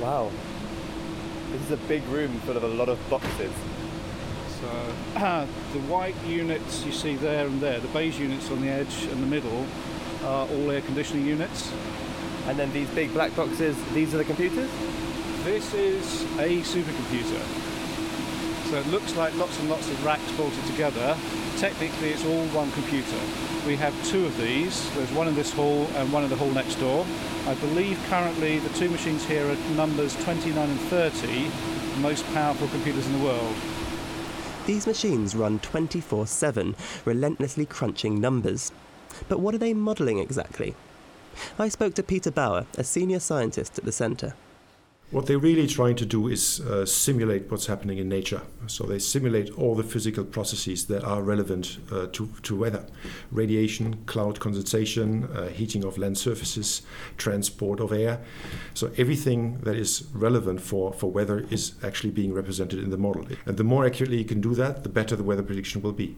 Wow. 0.00 0.32
This 1.50 1.60
is 1.64 1.70
a 1.72 1.76
big 1.86 2.02
room 2.04 2.32
full 2.46 2.56
of 2.56 2.64
a 2.64 2.68
lot 2.68 2.88
of 2.88 2.98
boxes. 3.10 3.52
So 4.58 4.68
the 5.74 5.80
white 5.80 6.16
units 6.24 6.82
you 6.86 6.92
see 6.92 7.16
there 7.16 7.46
and 7.46 7.60
there, 7.60 7.78
the 7.78 7.88
beige 7.88 8.18
units 8.18 8.50
on 8.50 8.62
the 8.62 8.70
edge 8.70 9.02
and 9.02 9.22
the 9.22 9.26
middle, 9.26 9.66
are 10.24 10.48
all 10.48 10.70
air 10.70 10.80
conditioning 10.80 11.26
units. 11.26 11.70
And 12.46 12.58
then 12.58 12.72
these 12.72 12.88
big 12.88 13.12
black 13.12 13.36
boxes, 13.36 13.76
these 13.92 14.14
are 14.14 14.16
the 14.16 14.24
computers? 14.24 14.70
This 15.44 15.74
is 15.74 16.22
a 16.38 16.60
supercomputer. 16.62 17.42
So 18.70 18.76
it 18.76 18.86
looks 18.86 19.16
like 19.16 19.34
lots 19.36 19.58
and 19.58 19.68
lots 19.68 19.90
of 19.90 20.04
racks 20.04 20.30
bolted 20.36 20.64
together. 20.66 21.16
Technically, 21.58 22.10
it's 22.10 22.24
all 22.24 22.46
one 22.54 22.70
computer. 22.70 23.18
We 23.66 23.74
have 23.74 23.92
two 24.06 24.24
of 24.24 24.36
these. 24.36 24.88
There's 24.94 25.10
one 25.10 25.26
in 25.26 25.34
this 25.34 25.52
hall 25.52 25.88
and 25.96 26.12
one 26.12 26.22
in 26.22 26.30
the 26.30 26.36
hall 26.36 26.50
next 26.52 26.76
door. 26.76 27.04
I 27.48 27.54
believe 27.56 28.00
currently 28.08 28.60
the 28.60 28.68
two 28.78 28.88
machines 28.88 29.24
here 29.24 29.44
are 29.44 29.56
numbers 29.74 30.14
29 30.22 30.70
and 30.70 30.80
30, 30.82 31.48
the 31.48 32.00
most 32.00 32.24
powerful 32.34 32.68
computers 32.68 33.04
in 33.08 33.18
the 33.18 33.24
world. 33.24 33.56
These 34.66 34.86
machines 34.86 35.34
run 35.34 35.58
24 35.58 36.28
7, 36.28 36.76
relentlessly 37.04 37.66
crunching 37.66 38.20
numbers. 38.20 38.70
But 39.28 39.40
what 39.40 39.56
are 39.56 39.58
they 39.58 39.74
modelling 39.74 40.20
exactly? 40.20 40.76
I 41.58 41.68
spoke 41.68 41.94
to 41.94 42.04
Peter 42.04 42.30
Bauer, 42.30 42.66
a 42.78 42.84
senior 42.84 43.18
scientist 43.18 43.76
at 43.76 43.84
the 43.84 43.90
centre. 43.90 44.34
What 45.12 45.26
they're 45.26 45.38
really 45.38 45.66
trying 45.66 45.96
to 45.96 46.06
do 46.06 46.28
is 46.28 46.60
uh, 46.60 46.86
simulate 46.86 47.50
what's 47.50 47.66
happening 47.66 47.98
in 47.98 48.08
nature. 48.08 48.40
So 48.66 48.84
they 48.84 48.98
simulate 48.98 49.50
all 49.58 49.74
the 49.74 49.82
physical 49.82 50.24
processes 50.24 50.86
that 50.86 51.04
are 51.04 51.20
relevant 51.20 51.76
uh, 51.92 52.06
to, 52.12 52.30
to 52.44 52.56
weather 52.56 52.86
radiation, 53.30 54.04
cloud 54.06 54.40
condensation, 54.40 55.24
uh, 55.24 55.48
heating 55.48 55.84
of 55.84 55.98
land 55.98 56.16
surfaces, 56.16 56.80
transport 57.18 57.78
of 57.78 57.92
air. 57.92 58.22
So 58.72 58.90
everything 58.96 59.58
that 59.64 59.76
is 59.76 60.06
relevant 60.14 60.62
for, 60.62 60.94
for 60.94 61.10
weather 61.10 61.46
is 61.50 61.74
actually 61.84 62.12
being 62.12 62.32
represented 62.32 62.78
in 62.78 62.88
the 62.88 62.96
model. 62.96 63.26
And 63.44 63.58
the 63.58 63.64
more 63.64 63.84
accurately 63.84 64.16
you 64.16 64.24
can 64.24 64.40
do 64.40 64.54
that, 64.54 64.82
the 64.82 64.88
better 64.88 65.14
the 65.14 65.24
weather 65.24 65.42
prediction 65.42 65.82
will 65.82 65.92
be. 65.92 66.16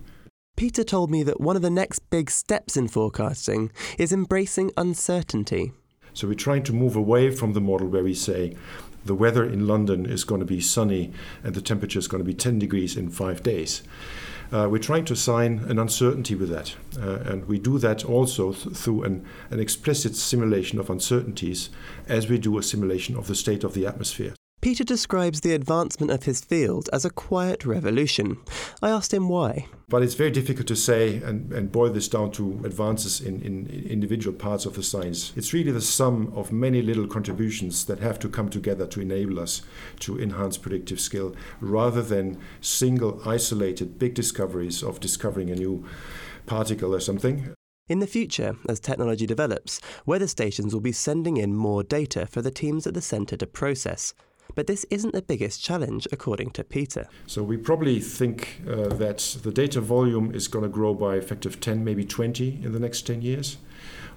Peter 0.57 0.85
told 0.85 1.11
me 1.11 1.25
that 1.25 1.41
one 1.41 1.57
of 1.57 1.63
the 1.63 1.69
next 1.69 1.99
big 2.11 2.31
steps 2.31 2.77
in 2.77 2.87
forecasting 2.87 3.73
is 3.99 4.13
embracing 4.13 4.71
uncertainty. 4.77 5.73
So 6.15 6.29
we're 6.29 6.35
trying 6.35 6.63
to 6.65 6.73
move 6.73 6.97
away 6.97 7.31
from 7.31 7.53
the 7.53 7.61
model 7.61 7.89
where 7.89 8.05
we 8.05 8.15
say 8.15 8.57
the 9.05 9.15
weather 9.15 9.45
in 9.45 9.67
London 9.67 10.07
is 10.07 10.25
going 10.25 10.41
to 10.41 10.47
be 10.47 10.61
sunny 10.61 11.13
and 11.43 11.55
the 11.55 11.61
temperature 11.61 11.99
is 11.99 12.09
going 12.09 12.23
to 12.23 12.27
be 12.27 12.35
10 12.35 12.59
degrees 12.59 12.97
in 12.97 13.11
five 13.11 13.43
days. 13.43 13.83
Uh, 14.53 14.69
we're 14.71 14.79
trying 14.79 15.05
to 15.05 15.13
assign 15.13 15.59
an 15.69 15.79
uncertainty 15.79 16.35
with 16.35 16.49
that. 16.49 16.77
Uh, 16.97 17.19
and 17.31 17.47
we 17.47 17.59
do 17.59 17.79
that 17.79 18.05
also 18.05 18.53
th- 18.53 18.77
through 18.77 19.03
an, 19.03 19.27
an 19.51 19.59
explicit 19.59 20.15
simulation 20.15 20.79
of 20.79 20.89
uncertainties 20.89 21.71
as 22.07 22.29
we 22.29 22.39
do 22.39 22.57
a 22.57 22.63
simulation 22.63 23.17
of 23.17 23.27
the 23.27 23.35
state 23.35 23.65
of 23.65 23.75
the 23.75 23.87
atmosphere. 23.87 24.35
Peter 24.65 24.83
describes 24.83 25.43
the 25.43 25.53
advancement 25.53 26.11
of 26.11 26.23
his 26.23 26.41
field 26.41 26.89
as 26.91 27.05
a 27.05 27.11
quiet 27.11 27.67
revolution. 27.67 28.39
I 28.81 28.89
asked 28.89 29.13
him 29.13 29.29
why. 29.29 29.67
But 29.91 30.03
it's 30.03 30.15
very 30.15 30.31
difficult 30.31 30.67
to 30.69 30.75
say 30.75 31.19
and, 31.19 31.53
and 31.53 31.71
boil 31.71 31.91
this 31.91 32.09
down 32.09 32.31
to 32.33 32.63
advances 32.65 33.21
in, 33.21 33.43
in 33.43 33.67
individual 33.67 34.35
parts 34.35 34.65
of 34.65 34.75
the 34.75 34.83
science. 34.83 35.35
It's 35.37 35.53
really 35.53 35.71
the 35.71 35.83
sum 35.83 36.33
of 36.35 36.51
many 36.51 36.81
little 36.81 37.07
contributions 37.07 37.85
that 37.85 37.99
have 37.99 38.19
to 38.21 38.29
come 38.31 38.49
together 38.49 38.87
to 38.87 39.03
enable 39.03 39.39
us 39.39 39.61
to 40.01 40.19
enhance 40.19 40.57
predictive 40.57 40.99
skill 40.99 41.37
rather 41.61 42.01
than 42.01 42.41
single 42.63 43.21
isolated 43.29 43.99
big 43.99 44.15
discoveries 44.15 44.83
of 44.83 44.99
discovering 44.99 45.51
a 45.51 45.57
new 45.57 45.85
particle 46.47 46.95
or 46.95 47.01
something. 47.01 47.53
In 47.87 47.99
the 47.99 48.07
future, 48.07 48.57
as 48.67 48.81
technology 48.81 49.27
develops, 49.27 49.83
weather 50.07 50.27
stations 50.27 50.73
will 50.73 50.81
be 50.81 50.91
sending 50.91 51.37
in 51.37 51.55
more 51.55 51.83
data 51.83 52.25
for 52.25 52.41
the 52.41 52.51
teams 52.51 52.87
at 52.87 52.95
the 52.95 53.03
centre 53.03 53.37
to 53.37 53.47
process. 53.47 54.15
But 54.55 54.67
this 54.67 54.85
isn't 54.91 55.15
the 55.15 55.23
biggest 55.23 55.63
challenge, 55.63 56.07
according 56.13 56.51
to 56.51 56.65
Peter. 56.65 57.09
So 57.27 57.43
we 57.43 57.57
probably 57.57 58.01
think 58.01 58.61
uh, 58.69 58.89
that 58.89 59.39
the 59.43 59.51
data 59.51 59.81
volume 59.81 60.35
is 60.35 60.49
going 60.49 60.63
to 60.63 60.69
grow 60.69 60.95
by 60.95 61.17
a 61.17 61.23
factor 61.23 61.49
of 61.49 61.61
10, 61.61 61.85
maybe 61.85 62.05
20 62.05 62.61
in 62.63 62.73
the 62.73 62.79
next 62.79 63.03
10 63.03 63.23
years, 63.23 63.57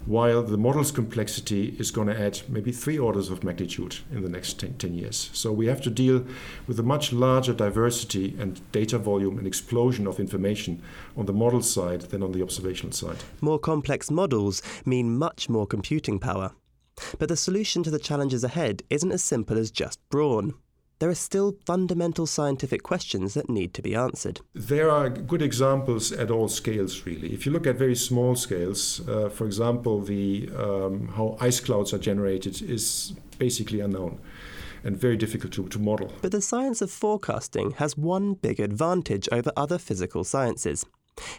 while 0.05 0.43
the 0.43 0.57
model's 0.57 0.91
complexity 0.91 1.75
is 1.79 1.91
going 1.91 2.07
to 2.07 2.19
add 2.19 2.41
maybe 2.47 2.71
three 2.71 2.97
orders 2.97 3.29
of 3.29 3.43
magnitude 3.43 3.97
in 4.11 4.21
the 4.21 4.29
next 4.29 4.59
10, 4.59 4.75
10 4.75 4.93
years. 4.93 5.29
So 5.33 5.51
we 5.51 5.67
have 5.67 5.81
to 5.81 5.89
deal 5.89 6.25
with 6.67 6.79
a 6.79 6.83
much 6.83 7.11
larger 7.11 7.53
diversity 7.53 8.35
and 8.39 8.61
data 8.71 8.97
volume 8.97 9.37
and 9.37 9.47
explosion 9.47 10.07
of 10.07 10.19
information 10.19 10.81
on 11.15 11.25
the 11.25 11.33
model 11.33 11.61
side 11.61 12.01
than 12.01 12.21
on 12.21 12.31
the 12.31 12.43
observational 12.43 12.93
side. 12.93 13.17
More 13.41 13.59
complex 13.59 14.11
models 14.11 14.61
mean 14.85 15.17
much 15.17 15.49
more 15.49 15.65
computing 15.65 16.19
power. 16.19 16.51
But 17.19 17.29
the 17.29 17.37
solution 17.37 17.83
to 17.83 17.91
the 17.91 17.99
challenges 17.99 18.43
ahead 18.43 18.83
isn't 18.89 19.11
as 19.11 19.23
simple 19.23 19.57
as 19.57 19.71
just 19.71 19.99
brawn. 20.09 20.53
There 20.99 21.09
are 21.09 21.15
still 21.15 21.55
fundamental 21.63 22.25
scientific 22.25 22.81
questions 22.81 23.35
that 23.35 23.49
need 23.49 23.75
to 23.75 23.83
be 23.83 23.93
answered. 23.93 24.41
There 24.55 24.89
are 24.89 25.09
good 25.09 25.43
examples 25.43 26.11
at 26.11 26.31
all 26.31 26.47
scales, 26.47 27.05
really. 27.05 27.31
If 27.33 27.45
you 27.45 27.51
look 27.51 27.67
at 27.67 27.75
very 27.75 27.95
small 27.95 28.35
scales, 28.35 29.07
uh, 29.07 29.29
for 29.29 29.45
example, 29.45 30.01
the 30.01 30.49
um, 30.57 31.09
how 31.09 31.37
ice 31.39 31.59
clouds 31.59 31.93
are 31.93 31.99
generated 31.99 32.63
is 32.63 33.13
basically 33.37 33.79
unknown 33.79 34.19
and 34.83 34.97
very 34.97 35.17
difficult 35.17 35.53
to, 35.53 35.67
to 35.67 35.77
model. 35.77 36.11
But 36.21 36.31
the 36.31 36.41
science 36.41 36.81
of 36.81 36.89
forecasting 36.89 37.71
has 37.71 37.95
one 37.95 38.33
big 38.33 38.59
advantage 38.59 39.29
over 39.31 39.51
other 39.55 39.77
physical 39.77 40.23
sciences. 40.23 40.83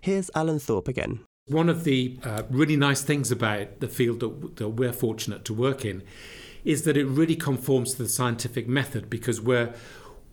Here's 0.00 0.30
Alan 0.36 0.60
Thorpe 0.60 0.86
again. 0.86 1.24
One 1.48 1.68
of 1.68 1.84
the 1.84 2.18
uh, 2.22 2.42
really 2.50 2.76
nice 2.76 3.02
things 3.02 3.30
about 3.30 3.80
the 3.80 3.88
field 3.88 4.20
that, 4.20 4.56
that 4.56 4.68
we're 4.68 4.92
fortunate 4.92 5.44
to 5.46 5.54
work 5.54 5.84
in 5.84 6.02
is 6.64 6.82
that 6.82 6.96
it 6.96 7.06
really 7.06 7.36
conforms 7.36 7.94
to 7.94 8.02
the 8.02 8.08
scientific 8.08 8.68
method 8.68 9.08
because 9.08 9.40
we're 9.40 9.72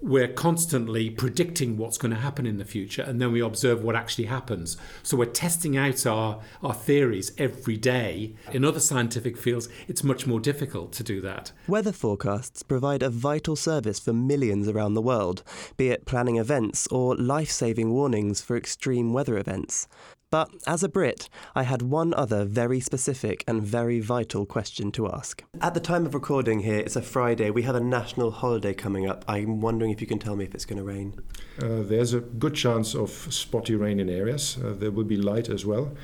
we're 0.02 0.28
constantly 0.28 1.10
predicting 1.10 1.78
what's 1.78 1.98
going 1.98 2.14
to 2.14 2.20
happen 2.20 2.46
in 2.46 2.58
the 2.58 2.66
future 2.66 3.02
and 3.02 3.20
then 3.20 3.32
we 3.32 3.40
observe 3.40 3.84
what 3.84 3.96
actually 3.96 4.26
happens. 4.26 4.78
So 5.02 5.18
we're 5.18 5.26
testing 5.26 5.78
out 5.78 6.06
our, 6.06 6.42
our 6.62 6.74
theories 6.74 7.32
every 7.38 7.78
day. 7.78 8.36
In 8.52 8.64
other 8.64 8.80
scientific 8.80 9.38
fields, 9.38 9.68
it's 9.88 10.04
much 10.04 10.28
more 10.28 10.40
difficult 10.40 10.92
to 10.94 11.04
do 11.04 11.22
that. 11.22 11.52
Weather 11.68 11.92
forecasts 11.92 12.62
provide 12.62 13.02
a 13.02 13.10
vital 13.10 13.56
service 13.56 14.00
for 14.00 14.14
millions 14.14 14.68
around 14.68 14.94
the 14.94 15.02
world, 15.02 15.44
be 15.78 15.90
it 15.90 16.06
planning 16.06 16.38
events 16.38 16.88
or 16.92 17.16
life 17.16 17.50
saving 17.50 17.92
warnings 17.92 18.42
for 18.42 18.58
extreme 18.58 19.14
weather 19.14 19.38
events. 19.38 19.88
But 20.36 20.52
as 20.68 20.84
a 20.84 20.90
Brit, 20.90 21.30
I 21.56 21.64
had 21.64 21.82
one 21.82 22.14
other 22.14 22.44
very 22.44 22.82
specific 22.82 23.46
and 23.48 23.64
very 23.64 24.02
vital 24.02 24.46
question 24.46 24.92
to 24.92 25.08
ask. 25.08 25.42
At 25.62 25.76
the 25.76 25.80
time 25.80 26.06
of 26.06 26.14
recording 26.14 26.60
here, 26.60 26.80
it's 26.80 26.98
a 26.98 27.02
Friday. 27.02 27.52
We 27.52 27.62
have 27.62 27.76
a 27.76 27.80
national 27.80 28.32
holiday 28.32 28.74
coming 28.74 29.08
up. 29.08 29.24
I'm 29.30 29.62
wondering 29.62 29.92
if 29.92 30.02
you 30.02 30.08
can 30.08 30.20
tell 30.20 30.36
me 30.36 30.44
if 30.44 30.54
it's 30.54 30.66
going 30.66 30.80
to 30.80 30.84
rain. 30.84 31.14
Uh, 31.58 31.84
there's 31.84 32.14
a 32.14 32.20
good 32.20 32.54
chance 32.54 32.96
of 32.96 33.12
spotty 33.34 33.76
rain 33.76 33.98
in 33.98 34.10
areas. 34.10 34.58
Uh, 34.62 34.74
there 34.74 34.92
will 34.92 35.06
be 35.06 35.16
light 35.16 35.48
as 35.48 35.66
well. 35.66 35.96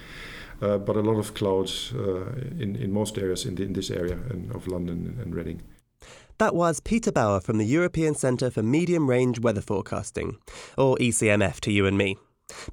Uh, 0.62 0.78
but 0.78 0.96
a 0.96 1.02
lot 1.02 1.18
of 1.20 1.34
clouds 1.34 1.92
uh, 1.94 2.32
in, 2.58 2.78
in 2.78 2.94
most 2.94 3.18
areas 3.18 3.46
in, 3.46 3.56
the, 3.56 3.64
in 3.64 3.74
this 3.74 3.92
area 3.92 4.18
of 4.54 4.66
London 4.66 5.20
and 5.22 5.36
Reading. 5.36 5.62
That 6.38 6.56
was 6.56 6.80
Peter 6.80 7.12
Bauer 7.12 7.42
from 7.42 7.58
the 7.58 7.66
European 7.66 8.16
Centre 8.16 8.50
for 8.50 8.64
Medium 8.64 9.10
Range 9.10 9.42
Weather 9.42 9.60
Forecasting, 9.62 10.38
or 10.78 10.96
ECMF 11.00 11.60
to 11.60 11.72
you 11.74 11.86
and 11.86 11.98
me. 11.98 12.18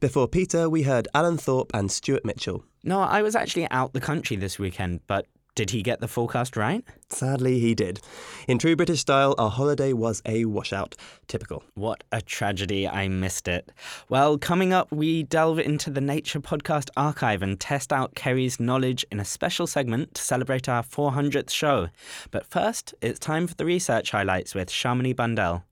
Before 0.01 0.29
Peter, 0.29 0.69
we 0.69 0.83
heard 0.83 1.09
Alan 1.15 1.37
Thorpe 1.37 1.71
and 1.75 1.91
Stuart 1.91 2.25
Mitchell. 2.25 2.65
No, 2.85 3.01
I 3.01 3.23
was 3.23 3.35
actually 3.35 3.71
out 3.71 3.93
the 3.93 4.01
country 4.01 4.37
this 4.37 4.59
weekend, 4.59 5.01
but 5.07 5.27
did 5.59 5.71
he 5.71 5.83
get 5.83 5.99
the 5.99 6.07
forecast 6.07 6.57
right? 6.57 6.85
Sadly, 7.11 7.59
he 7.59 7.75
did. 7.75 7.99
In 8.47 8.59
true 8.59 8.77
British 8.77 9.01
style, 9.01 9.35
our 9.39 9.51
holiday 9.51 9.93
was 9.93 10.23
a 10.25 10.45
washout. 10.45 10.95
Typical. 11.27 11.65
What 11.75 12.05
a 12.13 12.23
tragedy. 12.23 12.87
I 12.87 13.09
missed 13.09 13.49
it. 13.49 13.73
Well, 14.09 14.39
coming 14.39 14.73
up, 14.73 14.93
we 14.93 15.25
delve 15.25 15.59
into 15.59 15.91
the 15.91 16.01
Nature 16.01 16.39
Podcast 16.39 16.91
archive 16.97 17.43
and 17.43 17.59
test 17.59 17.93
out 17.93 18.15
Kerry's 18.15 18.61
knowledge 18.61 19.05
in 19.11 19.19
a 19.19 19.25
special 19.25 19.67
segment 19.67 20.15
to 20.15 20.23
celebrate 20.23 20.69
our 20.69 20.85
400th 20.85 21.51
show. 21.51 21.89
But 22.31 22.47
first, 22.47 22.95
it's 23.01 23.19
time 23.19 23.49
for 23.49 23.57
the 23.57 23.65
research 23.65 24.13
highlights 24.13 24.55
with 24.55 24.71
Shamini 24.71 25.17
Bundell. 25.17 25.65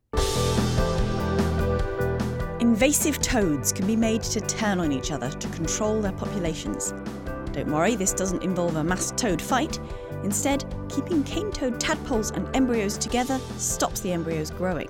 Invasive 2.76 3.22
toads 3.22 3.72
can 3.72 3.86
be 3.86 3.96
made 3.96 4.22
to 4.24 4.38
turn 4.38 4.80
on 4.80 4.92
each 4.92 5.10
other 5.10 5.30
to 5.30 5.48
control 5.48 6.02
their 6.02 6.12
populations. 6.12 6.92
Don't 7.52 7.72
worry, 7.72 7.96
this 7.96 8.12
doesn't 8.12 8.42
involve 8.42 8.76
a 8.76 8.84
mass 8.84 9.12
toad 9.12 9.40
fight. 9.40 9.80
Instead, 10.22 10.62
keeping 10.90 11.24
cane 11.24 11.50
toad 11.50 11.80
tadpoles 11.80 12.32
and 12.32 12.54
embryos 12.54 12.98
together 12.98 13.40
stops 13.56 14.00
the 14.00 14.12
embryos 14.12 14.50
growing. 14.50 14.88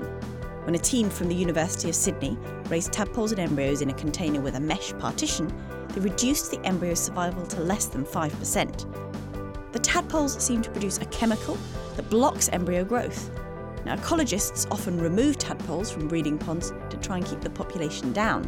When 0.64 0.74
a 0.74 0.78
team 0.78 1.08
from 1.08 1.28
the 1.28 1.36
University 1.36 1.88
of 1.88 1.94
Sydney 1.94 2.36
raised 2.68 2.92
tadpoles 2.92 3.30
and 3.30 3.38
embryos 3.38 3.82
in 3.82 3.90
a 3.90 3.94
container 3.94 4.40
with 4.40 4.56
a 4.56 4.60
mesh 4.60 4.92
partition, 4.94 5.46
they 5.90 6.00
reduced 6.00 6.50
the 6.50 6.60
embryo 6.66 6.94
survival 6.94 7.46
to 7.46 7.60
less 7.60 7.86
than 7.86 8.04
5%. 8.04 9.72
The 9.72 9.78
tadpoles 9.78 10.42
seem 10.42 10.60
to 10.62 10.70
produce 10.72 10.98
a 10.98 11.06
chemical 11.06 11.56
that 11.94 12.10
blocks 12.10 12.48
embryo 12.48 12.82
growth. 12.82 13.30
Now, 13.84 13.94
ecologists 13.94 14.66
often 14.72 14.98
remove 14.98 15.38
tadpoles 15.38 15.92
from 15.92 16.08
breeding 16.08 16.36
ponds 16.36 16.72
try 17.06 17.18
and 17.18 17.26
keep 17.26 17.40
the 17.40 17.50
population 17.50 18.12
down, 18.12 18.42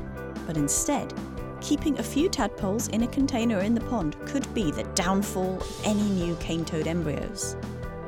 but 0.46 0.56
instead, 0.56 1.14
keeping 1.60 1.96
a 1.98 2.02
few 2.02 2.28
tadpoles 2.28 2.88
in 2.88 3.04
a 3.04 3.06
container 3.06 3.60
in 3.60 3.74
the 3.74 3.80
pond 3.82 4.16
could 4.26 4.52
be 4.52 4.72
the 4.72 4.82
downfall 4.94 5.58
of 5.60 5.80
any 5.84 6.02
new 6.02 6.34
cane 6.36 6.64
toad 6.64 6.88
embryos. 6.88 7.56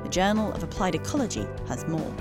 The 0.03 0.09
Journal 0.09 0.53
of 0.53 0.63
Applied 0.65 0.97
Ecology 0.97 1.47
has 1.69 1.87
more. 1.87 2.13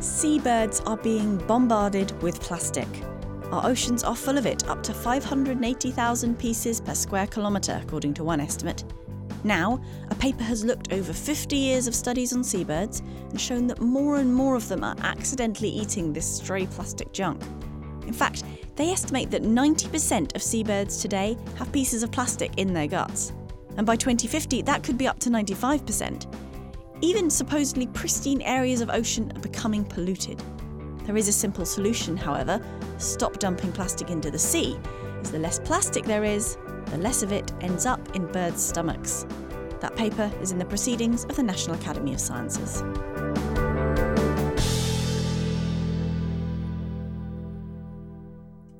Seabirds 0.00 0.80
are 0.86 0.96
being 0.96 1.36
bombarded 1.48 2.20
with 2.22 2.40
plastic. 2.40 2.88
Our 3.50 3.66
oceans 3.66 4.04
are 4.04 4.16
full 4.16 4.38
of 4.38 4.46
it, 4.46 4.68
up 4.68 4.82
to 4.84 4.94
580,000 4.94 6.38
pieces 6.38 6.80
per 6.80 6.94
square 6.94 7.26
kilometre, 7.26 7.80
according 7.82 8.14
to 8.14 8.24
one 8.24 8.40
estimate. 8.40 8.84
Now, 9.46 9.80
a 10.10 10.14
paper 10.16 10.42
has 10.42 10.64
looked 10.64 10.92
over 10.92 11.12
50 11.12 11.54
years 11.54 11.86
of 11.86 11.94
studies 11.94 12.32
on 12.32 12.42
seabirds 12.42 13.00
and 13.30 13.40
shown 13.40 13.68
that 13.68 13.80
more 13.80 14.18
and 14.18 14.34
more 14.34 14.56
of 14.56 14.66
them 14.68 14.82
are 14.82 14.96
accidentally 15.04 15.68
eating 15.68 16.12
this 16.12 16.26
stray 16.38 16.66
plastic 16.66 17.12
junk. 17.12 17.40
In 18.08 18.12
fact, 18.12 18.42
they 18.74 18.90
estimate 18.90 19.30
that 19.30 19.44
90% 19.44 20.34
of 20.34 20.42
seabirds 20.42 21.00
today 21.00 21.38
have 21.58 21.70
pieces 21.70 22.02
of 22.02 22.10
plastic 22.10 22.50
in 22.56 22.74
their 22.74 22.88
guts. 22.88 23.32
And 23.76 23.86
by 23.86 23.94
2050, 23.94 24.62
that 24.62 24.82
could 24.82 24.98
be 24.98 25.06
up 25.06 25.20
to 25.20 25.30
95%. 25.30 26.26
Even 27.00 27.30
supposedly 27.30 27.86
pristine 27.86 28.42
areas 28.42 28.80
of 28.80 28.90
ocean 28.90 29.30
are 29.36 29.40
becoming 29.40 29.84
polluted. 29.84 30.42
There 31.04 31.16
is 31.16 31.28
a 31.28 31.32
simple 31.32 31.64
solution, 31.64 32.16
however 32.16 32.60
stop 32.98 33.38
dumping 33.38 33.70
plastic 33.70 34.10
into 34.10 34.30
the 34.30 34.38
sea, 34.38 34.76
as 35.20 35.30
the 35.30 35.38
less 35.38 35.60
plastic 35.60 36.04
there 36.04 36.24
is, 36.24 36.56
the 36.86 36.98
less 36.98 37.22
of 37.22 37.32
it 37.32 37.52
ends 37.60 37.86
up 37.86 38.14
in 38.14 38.26
birds' 38.26 38.62
stomachs. 38.62 39.26
That 39.80 39.96
paper 39.96 40.30
is 40.40 40.52
in 40.52 40.58
the 40.58 40.64
Proceedings 40.64 41.24
of 41.24 41.36
the 41.36 41.42
National 41.42 41.76
Academy 41.76 42.14
of 42.14 42.20
Sciences. 42.20 42.82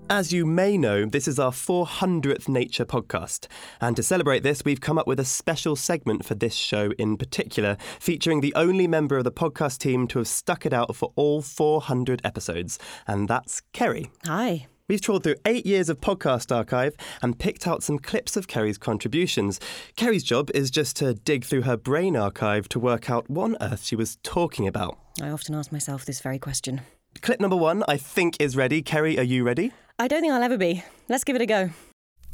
As 0.08 0.32
you 0.32 0.46
may 0.46 0.78
know, 0.78 1.04
this 1.04 1.26
is 1.26 1.40
our 1.40 1.50
400th 1.50 2.48
Nature 2.48 2.84
podcast. 2.84 3.48
And 3.80 3.96
to 3.96 4.04
celebrate 4.04 4.44
this, 4.44 4.64
we've 4.64 4.80
come 4.80 4.98
up 4.98 5.08
with 5.08 5.18
a 5.18 5.24
special 5.24 5.74
segment 5.74 6.24
for 6.24 6.36
this 6.36 6.54
show 6.54 6.92
in 6.96 7.16
particular, 7.16 7.76
featuring 7.98 8.40
the 8.40 8.54
only 8.54 8.86
member 8.86 9.18
of 9.18 9.24
the 9.24 9.32
podcast 9.32 9.78
team 9.78 10.06
to 10.08 10.20
have 10.20 10.28
stuck 10.28 10.64
it 10.64 10.72
out 10.72 10.94
for 10.94 11.12
all 11.16 11.42
400 11.42 12.20
episodes. 12.22 12.78
And 13.08 13.26
that's 13.26 13.62
Kerry. 13.72 14.12
Hi. 14.26 14.68
We've 14.88 15.00
trawled 15.00 15.24
through 15.24 15.34
eight 15.44 15.66
years 15.66 15.88
of 15.88 16.00
podcast 16.00 16.54
archive 16.54 16.94
and 17.20 17.36
picked 17.36 17.66
out 17.66 17.82
some 17.82 17.98
clips 17.98 18.36
of 18.36 18.46
Kerry's 18.46 18.78
contributions. 18.78 19.58
Kerry's 19.96 20.22
job 20.22 20.48
is 20.54 20.70
just 20.70 20.94
to 20.96 21.14
dig 21.14 21.44
through 21.44 21.62
her 21.62 21.76
brain 21.76 22.16
archive 22.16 22.68
to 22.68 22.78
work 22.78 23.10
out 23.10 23.28
what 23.28 23.46
on 23.46 23.56
earth 23.60 23.84
she 23.84 23.96
was 23.96 24.16
talking 24.22 24.68
about. 24.68 24.96
I 25.20 25.30
often 25.30 25.56
ask 25.56 25.72
myself 25.72 26.04
this 26.04 26.20
very 26.20 26.38
question. 26.38 26.82
Clip 27.20 27.40
number 27.40 27.56
one, 27.56 27.82
I 27.88 27.96
think, 27.96 28.36
is 28.38 28.56
ready. 28.56 28.80
Kerry, 28.80 29.18
are 29.18 29.24
you 29.24 29.42
ready? 29.42 29.72
I 29.98 30.06
don't 30.06 30.20
think 30.20 30.32
I'll 30.32 30.42
ever 30.42 30.58
be. 30.58 30.84
Let's 31.08 31.24
give 31.24 31.34
it 31.34 31.42
a 31.42 31.46
go. 31.46 31.70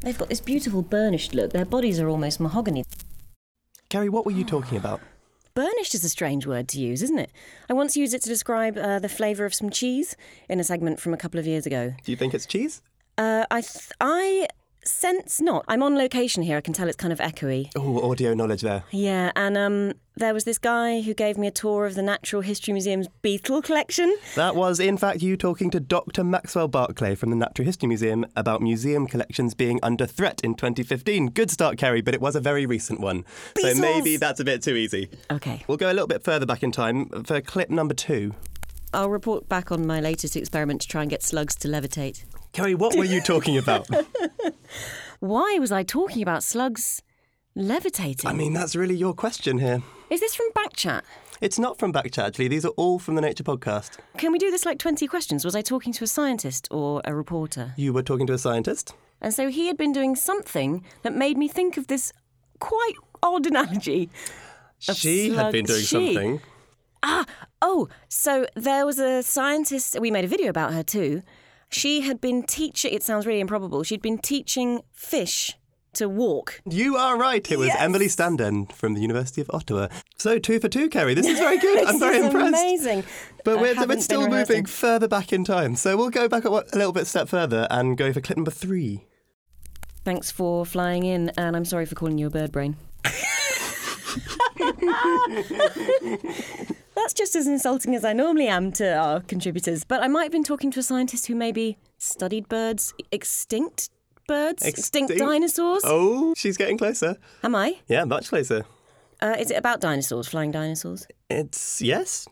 They've 0.02 0.18
got 0.18 0.28
this 0.28 0.40
beautiful 0.40 0.82
burnished 0.82 1.32
look. 1.35 1.52
Their 1.52 1.64
bodies 1.64 2.00
are 2.00 2.09
almost 2.09 2.38
mahogany. 2.38 2.85
Kerry, 3.88 4.11
what 4.11 4.26
were 4.26 4.32
you 4.32 4.44
talking 4.44 4.76
about? 4.76 5.00
Burnished 5.54 5.94
is 5.94 6.02
a 6.02 6.09
strange 6.09 6.47
word 6.47 6.66
to 6.68 6.80
use, 6.80 7.02
isn't 7.02 7.18
it? 7.18 7.30
I 7.68 7.75
once 7.75 7.94
used 7.97 8.14
it 8.14 8.23
to 8.23 8.28
describe 8.28 8.78
uh, 8.78 8.99
the 8.99 9.09
flavour 9.09 9.44
of 9.44 9.52
some 9.52 9.68
cheese 9.68 10.16
in 10.49 10.59
a 10.61 10.64
segment 10.64 10.99
from 10.99 11.12
a 11.12 11.18
couple 11.18 11.38
of 11.38 11.47
years 11.47 11.66
ago. 11.66 11.92
Do 12.02 12.11
you 12.11 12.16
think 12.16 12.32
it's 12.32 12.47
cheese? 12.47 12.80
Uh, 13.18 13.44
I 13.50 13.61
th- 13.61 13.90
I 14.00 14.49
sense 14.85 15.42
not. 15.42 15.66
I'm 15.68 15.82
on 15.82 15.97
location 15.97 16.42
here. 16.42 16.56
I 16.56 16.62
can 16.62 16.73
tell 16.73 16.88
it's 16.88 16.97
kind 16.97 17.12
of 17.12 17.18
echoey. 17.18 17.71
Oh, 17.76 18.11
audio 18.11 18.32
knowledge 18.32 18.62
there. 18.62 18.85
Yeah, 18.92 19.30
and 19.37 19.59
um, 19.59 19.92
there 20.16 20.35
was 20.35 20.45
this 20.45 20.59
guy 20.59 21.00
who 21.00 21.14
gave 21.14 21.38
me 21.38 21.47
a 21.47 21.50
tour 21.50 21.87
of 21.87 21.95
the 21.95 22.02
Natural 22.02 22.42
History 22.42 22.73
Museum's 22.73 23.09
beetle 23.23 23.62
collection. 23.62 24.14
That 24.37 24.54
was, 24.54 24.78
in 24.78 24.97
fact, 24.97 25.23
you 25.23 25.37
talking 25.37 25.71
to 25.71 25.81
Dr. 25.81 26.23
Maxwell 26.23 26.69
Barclay 26.69 27.14
from 27.14 27.31
the 27.31 27.37
Natural 27.37 27.64
History 27.64 27.88
Museum 27.88 28.26
about 28.37 28.61
museum 28.61 29.07
collections 29.07 29.54
being 29.54 29.81
under 29.83 30.07
threat 30.07 30.40
in 30.45 30.54
2015. 30.54 31.28
Good 31.28 31.50
start, 31.50 31.78
Kerry, 31.78 32.02
but 32.02 32.14
it 32.14 32.21
was 32.21 32.37
a 32.37 32.40
very 32.40 32.66
recent 32.66 33.00
one. 33.00 33.25
Beetles! 33.54 33.76
So 33.76 33.81
maybe 33.81 34.16
that's 34.16 34.40
a 34.40 34.45
bit 34.45 34.62
too 34.62 34.75
easy. 34.75 35.09
Okay. 35.31 35.64
We'll 35.66 35.78
go 35.78 35.90
a 35.90 35.95
little 35.95 36.07
bit 36.07 36.23
further 36.23 36.47
back 36.47 36.62
in 36.62 36.73
time 36.73 37.09
for 37.25 37.40
clip 37.40 37.71
number 37.71 37.95
two. 37.95 38.35
I'll 38.95 39.09
report 39.09 39.49
back 39.49 39.73
on 39.73 39.87
my 39.87 40.00
latest 40.00 40.37
experiment 40.37 40.83
to 40.83 40.88
try 40.88 41.00
and 41.00 41.11
get 41.11 41.23
slugs 41.23 41.54
to 41.57 41.69
levitate. 41.69 42.25
Kerry, 42.52 42.75
what 42.75 42.95
were 42.95 43.04
you 43.04 43.23
talking 43.23 43.57
about? 43.57 43.88
Why 45.21 45.57
was 45.59 45.73
I 45.73 45.83
talking 45.83 46.21
about 46.21 46.42
slugs 46.42 47.02
levitating? 47.54 48.28
I 48.28 48.35
mean, 48.35 48.52
that's 48.52 48.76
really 48.76 48.95
your 48.95 49.14
question 49.14 49.59
here. 49.59 49.83
Is 50.12 50.21
this 50.21 50.35
from 50.35 50.50
Backchat? 50.54 51.04
It's 51.40 51.59
not 51.59 51.78
from 51.78 51.90
Backchat, 51.90 52.26
actually. 52.26 52.49
These 52.49 52.66
are 52.66 52.75
all 52.76 52.99
from 52.99 53.14
the 53.14 53.23
Nature 53.23 53.45
Podcast. 53.45 53.97
Can 54.19 54.31
we 54.31 54.38
do 54.38 54.50
this 54.50 54.66
like 54.66 54.78
20 54.78 55.07
questions? 55.07 55.42
Was 55.42 55.57
I 55.57 55.62
talking 55.62 55.90
to 55.95 56.04
a 56.04 56.07
scientist 56.07 56.69
or 56.71 57.00
a 57.07 57.14
reporter? 57.14 57.73
You 57.78 57.95
were 57.95 58.02
talking 58.02 58.26
to 58.26 58.35
a 58.35 58.38
scientist. 58.38 58.95
And 59.23 59.33
so 59.33 59.49
he 59.49 59.69
had 59.69 59.78
been 59.78 59.90
doing 59.90 60.14
something 60.14 60.85
that 61.00 61.14
made 61.14 61.38
me 61.38 61.49
think 61.49 61.78
of 61.78 61.87
this 61.87 62.12
quite 62.61 62.92
odd 63.23 63.47
analogy. 63.47 64.11
of 64.87 64.97
She 64.97 65.31
had 65.31 65.50
been 65.50 65.64
doing 65.64 65.81
She. 65.81 65.87
something. 65.87 66.40
Ah, 67.02 67.25
oh, 67.62 67.88
so 68.11 68.45
there 68.54 68.85
was 68.85 68.99
a 68.99 69.23
scientist, 69.23 69.99
we 69.99 70.11
made 70.11 70.26
a 70.26 70.28
video 70.28 70.50
about 70.50 70.75
her 70.75 70.83
too. 70.83 71.23
She 71.71 72.02
had 72.02 72.21
been 72.21 72.42
teaching, 72.42 72.92
it 72.92 73.02
sounds 73.02 73.26
really 73.26 73.40
improbable, 73.40 73.83
she'd 73.83 74.02
been 74.02 74.19
teaching 74.19 74.83
fish 74.92 75.57
to 75.94 76.08
walk. 76.08 76.61
You 76.68 76.96
are 76.96 77.18
right. 77.18 77.49
It 77.50 77.58
was 77.58 77.70
Emily 77.78 78.06
Standen 78.06 78.66
from 78.72 78.94
the 78.94 79.00
University 79.00 79.40
of 79.40 79.50
Ottawa. 79.52 79.88
So 80.18 80.38
two 80.38 80.58
for 80.61 80.68
two, 80.68 80.88
Kerry. 80.88 81.14
This 81.14 81.26
is 81.26 81.38
very 81.38 81.58
good. 81.66 81.87
I'm 81.87 81.94
This 81.94 82.00
very 82.00 82.16
is 82.18 82.26
impressed. 82.26 82.49
Amazing. 82.49 83.04
But 83.44 83.58
I 83.58 83.62
we're, 83.62 83.87
we're 83.87 84.00
still 84.00 84.28
moving 84.28 84.66
further 84.66 85.09
back 85.09 85.33
in 85.33 85.44
time. 85.44 85.76
So 85.76 85.96
we'll 85.96 86.11
go 86.11 86.28
back 86.28 86.44
a, 86.44 86.48
a 86.48 86.76
little 86.76 86.92
bit 86.92 87.07
step 87.07 87.28
further 87.28 87.66
and 87.70 87.96
go 87.96 88.12
for 88.12 88.20
clip 88.20 88.37
number 88.38 88.50
three. 88.50 89.05
Thanks 90.05 90.31
for 90.33 90.66
flying 90.66 91.05
in, 91.05 91.31
and 91.37 91.55
I'm 91.55 91.64
sorry 91.64 91.87
for 91.87 91.94
calling 91.94 92.18
you 92.18 92.26
a 92.26 92.31
bird 92.31 92.50
brain. 92.50 92.76
That's 96.94 97.14
just 97.14 97.37
as 97.37 97.46
insulting 97.46 97.94
as 97.94 98.05
I 98.05 98.12
normally 98.12 98.48
am 98.48 98.72
to 98.72 98.94
our 98.96 99.20
contributors, 99.20 99.85
but 99.85 100.02
I 100.02 100.09
might 100.09 100.24
have 100.24 100.33
been 100.33 100.42
talking 100.44 100.70
to 100.72 100.81
a 100.81 100.83
scientist 100.83 101.26
who 101.26 101.37
maybe 101.37 101.78
studied 101.98 102.48
birds, 102.48 102.94
extinct 103.12 103.90
birds, 104.26 104.62
extinct, 104.64 105.11
Extinct? 105.11 105.18
dinosaurs. 105.30 105.82
Oh, 105.85 106.35
she's 106.37 106.56
getting 106.56 106.78
closer. 106.78 107.16
Am 107.42 107.54
I? 107.54 107.78
Yeah, 107.88 108.04
much 108.04 108.28
closer. 108.28 108.64
Uh, 109.20 109.37
is 109.38 109.50
it 109.50 109.56
about 109.56 109.80
dinosaurs, 109.80 110.28
flying 110.28 110.50
dinosaurs? 110.50 111.06
It's 111.30 111.80
yes. 111.80 112.26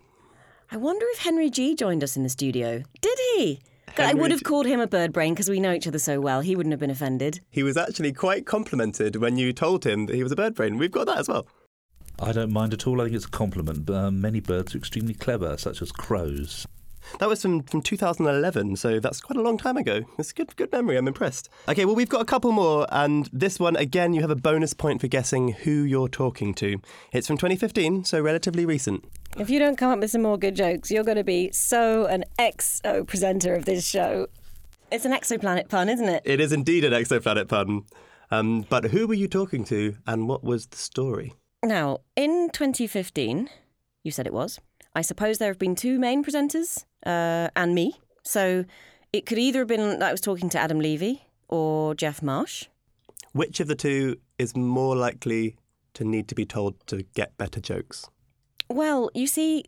I 0.73 0.77
wonder 0.77 1.07
if 1.11 1.19
Henry 1.19 1.51
Gee 1.51 1.75
joined 1.75 2.03
us 2.05 2.17
in 2.17 2.23
the 2.23 2.29
studio. 2.29 2.83
Did 3.01 3.19
he? 3.37 3.61
I 3.99 4.15
would 4.15 4.31
have 4.31 4.41
G- 4.41 4.45
called 4.45 4.67
him 4.67 4.79
a 4.79 4.87
bird 4.87 5.13
brain 5.13 5.35
because 5.35 5.51
we 5.51 5.59
know 5.59 5.73
each 5.73 5.87
other 5.89 5.99
so 5.99 6.21
well. 6.21 6.41
He 6.43 6.55
wouldn't 6.55 6.73
have 6.73 6.79
been 6.81 6.91
offended. 6.91 7.41
He 7.51 7.65
was 7.65 7.77
actually 7.77 8.13
quite 8.13 8.47
complimented 8.47 9.17
when 9.17 9.37
you 9.37 9.53
told 9.53 9.85
him 9.85 10.07
that 10.07 10.15
he 10.15 10.23
was 10.23 10.31
a 10.31 10.37
bird 10.37 10.55
brain. 10.55 10.79
We've 10.79 10.93
got 10.93 11.07
that 11.07 11.19
as 11.19 11.29
well. 11.29 11.47
I 12.23 12.31
don't 12.33 12.53
mind 12.53 12.73
at 12.73 12.87
all. 12.87 13.01
I 13.01 13.05
think 13.05 13.17
it's 13.17 13.25
a 13.25 13.31
compliment. 13.31 13.87
But, 13.87 13.97
um, 13.97 14.21
many 14.21 14.39
birds 14.41 14.75
are 14.75 14.79
extremely 14.79 15.15
clever, 15.15 15.57
such 15.57 15.83
as 15.83 15.91
crows. 15.91 16.67
That 17.19 17.29
was 17.29 17.43
from, 17.43 17.63
from 17.63 17.83
2011, 17.83 18.77
so 18.77 19.01
that's 19.01 19.21
quite 19.21 19.37
a 19.37 19.43
long 19.43 19.59
time 19.59 19.77
ago. 19.77 20.03
It's 20.19 20.31
a 20.31 20.35
good, 20.35 20.55
good 20.57 20.73
memory. 20.73 20.97
I'm 20.97 21.09
impressed. 21.09 21.49
Okay, 21.69 21.85
well, 21.85 21.95
we've 21.95 22.09
got 22.09 22.21
a 22.21 22.25
couple 22.25 22.53
more, 22.53 22.87
and 22.91 23.29
this 23.33 23.59
one, 23.59 23.77
again, 23.77 24.13
you 24.13 24.21
have 24.21 24.31
a 24.31 24.37
bonus 24.37 24.75
point 24.75 25.01
for 25.01 25.09
guessing 25.09 25.53
who 25.53 25.71
you're 25.83 26.09
talking 26.09 26.55
to. 26.55 26.81
It's 27.13 27.27
from 27.27 27.37
2015, 27.37 28.05
so 28.05 28.21
relatively 28.21 28.65
recent. 28.65 29.05
If 29.39 29.51
you 29.51 29.59
don't 29.59 29.77
come 29.77 29.91
up 29.91 30.01
with 30.01 30.11
some 30.11 30.23
more 30.23 30.39
good 30.39 30.57
jokes, 30.57 30.91
you're 30.91 31.05
going 31.05 31.17
to 31.17 31.25
be 31.25 31.51
so 31.53 32.07
an 32.07 32.25
exo 32.39 33.07
presenter 33.07 33.55
of 33.55 33.65
this 33.65 33.87
show. 33.87 34.27
It's 34.91 35.05
an 35.05 35.13
exoplanet 35.13 35.69
pun, 35.69 35.89
isn't 35.89 36.09
it? 36.09 36.23
It 36.25 36.41
is 36.41 36.53
indeed 36.53 36.85
an 36.85 36.93
exoplanet 36.93 37.49
pun. 37.49 37.85
Um, 38.31 38.67
but 38.69 38.85
who 38.87 39.07
were 39.07 39.15
you 39.15 39.29
talking 39.29 39.65
to, 39.65 39.97
and 40.07 40.29
what 40.29 40.45
was 40.45 40.67
the 40.67 40.77
story? 40.77 41.35
Now, 41.65 41.99
in 42.17 42.51
2015, 42.53 43.49
you 44.03 44.11
said 44.11 44.27
it 44.27 44.33
was. 44.33 44.61
I 44.95 45.03
suppose 45.03 45.39
there 45.39 45.51
have 45.51 45.59
been 45.59 45.75
two 45.75 45.99
main 45.99 46.25
presenters 46.25 46.85
uh, 47.07 47.49
and 47.57 47.75
me. 47.75 47.95
So 48.23 48.65
it 49.13 49.27
could 49.27 49.39
either 49.39 49.61
have 49.61 49.69
been 49.69 49.99
that 49.99 50.09
I 50.09 50.13
was 50.13 50.21
talking 50.21 50.49
to 50.51 50.59
Adam 50.59 50.81
Levy 50.81 51.23
or 51.49 51.95
Jeff 51.95 52.23
Marsh. 52.23 52.67
Which 53.33 53.61
of 53.61 53.69
the 53.69 53.75
two 53.75 54.17
is 54.39 54.57
more 54.57 54.97
likely 54.97 55.57
to 55.95 56.05
need 56.05 56.29
to 56.29 56.35
be 56.35 56.45
told 56.47 56.75
to 56.87 57.03
get 57.15 57.37
better 57.37 57.61
jokes? 57.61 58.09
Well, 58.69 59.11
you 59.15 59.27
see, 59.27 59.65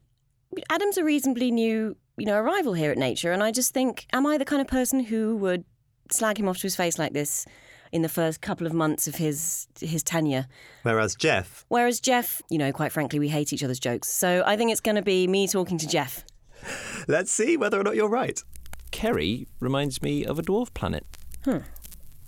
Adam's 0.70 0.96
a 0.96 1.04
reasonably 1.04 1.50
new, 1.50 1.96
you 2.16 2.26
know, 2.26 2.36
arrival 2.36 2.74
here 2.74 2.90
at 2.90 2.98
Nature, 2.98 3.32
and 3.32 3.42
I 3.42 3.50
just 3.50 3.72
think, 3.72 4.06
am 4.12 4.26
I 4.26 4.38
the 4.38 4.44
kind 4.44 4.60
of 4.60 4.68
person 4.68 5.00
who 5.00 5.36
would 5.36 5.64
slag 6.10 6.38
him 6.38 6.48
off 6.48 6.58
to 6.58 6.62
his 6.62 6.76
face 6.76 6.98
like 6.98 7.12
this 7.12 7.46
in 7.90 8.02
the 8.02 8.08
first 8.08 8.40
couple 8.40 8.66
of 8.66 8.72
months 8.72 9.06
of 9.08 9.16
his 9.16 9.66
his 9.80 10.02
tenure? 10.02 10.46
Whereas 10.82 11.14
Jeff, 11.14 11.64
Whereas 11.68 12.00
Jeff, 12.00 12.42
you 12.48 12.58
know, 12.58 12.72
quite 12.72 12.92
frankly, 12.92 13.18
we 13.18 13.28
hate 13.28 13.52
each 13.52 13.64
other's 13.64 13.80
jokes. 13.80 14.08
So 14.08 14.42
I 14.46 14.56
think 14.56 14.70
it's 14.70 14.80
going 14.80 14.96
to 14.96 15.02
be 15.02 15.26
me 15.26 15.48
talking 15.48 15.78
to 15.78 15.88
Jeff. 15.88 16.24
Let's 17.08 17.32
see 17.32 17.56
whether 17.56 17.78
or 17.78 17.82
not 17.82 17.96
you're 17.96 18.08
right. 18.08 18.42
Kerry 18.90 19.46
reminds 19.60 20.02
me 20.02 20.24
of 20.24 20.38
a 20.38 20.42
dwarf 20.42 20.72
planet. 20.74 21.04
Hmm. 21.44 21.58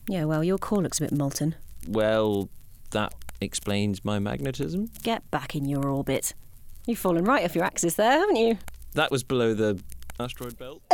Yeah, 0.09 0.25
well, 0.25 0.43
your 0.45 0.59
core 0.59 0.83
looks 0.83 0.99
a 1.01 1.05
bit 1.05 1.13
molten. 1.13 1.55
Well, 1.87 2.49
that 2.91 3.15
explains 3.41 4.05
my 4.05 4.19
magnetism. 4.19 4.91
Get 5.03 5.31
back 5.31 5.55
in 5.55 5.67
your 5.67 5.89
orbit. 5.89 6.35
You've 6.87 6.99
fallen 6.99 7.25
right 7.25 7.45
off 7.45 7.55
your 7.55 7.65
axis 7.65 7.95
there, 7.95 8.13
haven't 8.13 8.37
you? 8.37 8.59
That 8.95 9.11
was 9.11 9.23
below 9.23 9.55
the 9.55 9.81
asteroid 10.19 10.59
belt. 10.59 10.83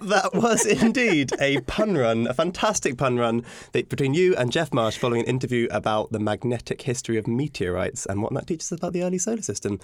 That 0.00 0.34
was 0.34 0.66
indeed 0.66 1.30
a 1.40 1.60
pun 1.60 1.96
run, 1.96 2.26
a 2.26 2.34
fantastic 2.34 2.98
pun 2.98 3.16
run 3.16 3.44
that, 3.70 3.88
between 3.88 4.12
you 4.12 4.34
and 4.34 4.50
Jeff 4.50 4.72
Marsh 4.74 4.98
following 4.98 5.20
an 5.20 5.28
interview 5.28 5.68
about 5.70 6.10
the 6.10 6.18
magnetic 6.18 6.82
history 6.82 7.16
of 7.16 7.28
meteorites 7.28 8.04
and 8.06 8.20
what 8.20 8.34
that 8.34 8.48
teaches 8.48 8.72
us 8.72 8.78
about 8.78 8.92
the 8.92 9.04
early 9.04 9.18
solar 9.18 9.40
system. 9.42 9.78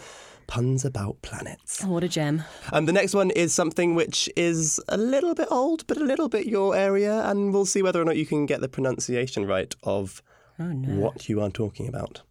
Puns 0.48 0.84
about 0.84 1.22
planets. 1.22 1.84
Oh, 1.84 1.90
what 1.90 2.02
a 2.02 2.08
gem. 2.08 2.42
Um, 2.72 2.87
the 2.87 2.92
next 2.92 3.14
one 3.14 3.30
is 3.30 3.54
something 3.54 3.94
which 3.94 4.28
is 4.34 4.80
a 4.88 4.96
little 4.96 5.37
bit 5.37 5.46
old, 5.52 5.87
but 5.87 5.96
a 5.96 6.04
little 6.04 6.28
bit 6.28 6.46
your 6.46 6.74
area, 6.74 7.22
and 7.30 7.52
we'll 7.52 7.64
see 7.66 7.82
whether 7.82 8.02
or 8.02 8.04
not 8.04 8.16
you 8.16 8.26
can 8.26 8.46
get 8.46 8.61
the 8.61 8.68
pronunciation 8.68 9.46
right 9.46 9.72
of 9.84 10.20
Oh, 10.58 10.64
no. 10.64 11.00
what 11.00 11.28
you 11.28 11.40
are 11.40 11.50
talking 11.50 11.87
about. 11.87 12.22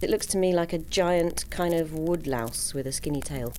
It 0.00 0.10
looks 0.10 0.26
to 0.26 0.36
me 0.38 0.52
like 0.54 0.72
a 0.72 0.78
giant 0.78 1.48
kind 1.50 1.72
of 1.74 1.92
woodlouse 1.94 2.74
with 2.74 2.86
a 2.86 2.92
skinny 2.92 3.22
tail. 3.22 3.52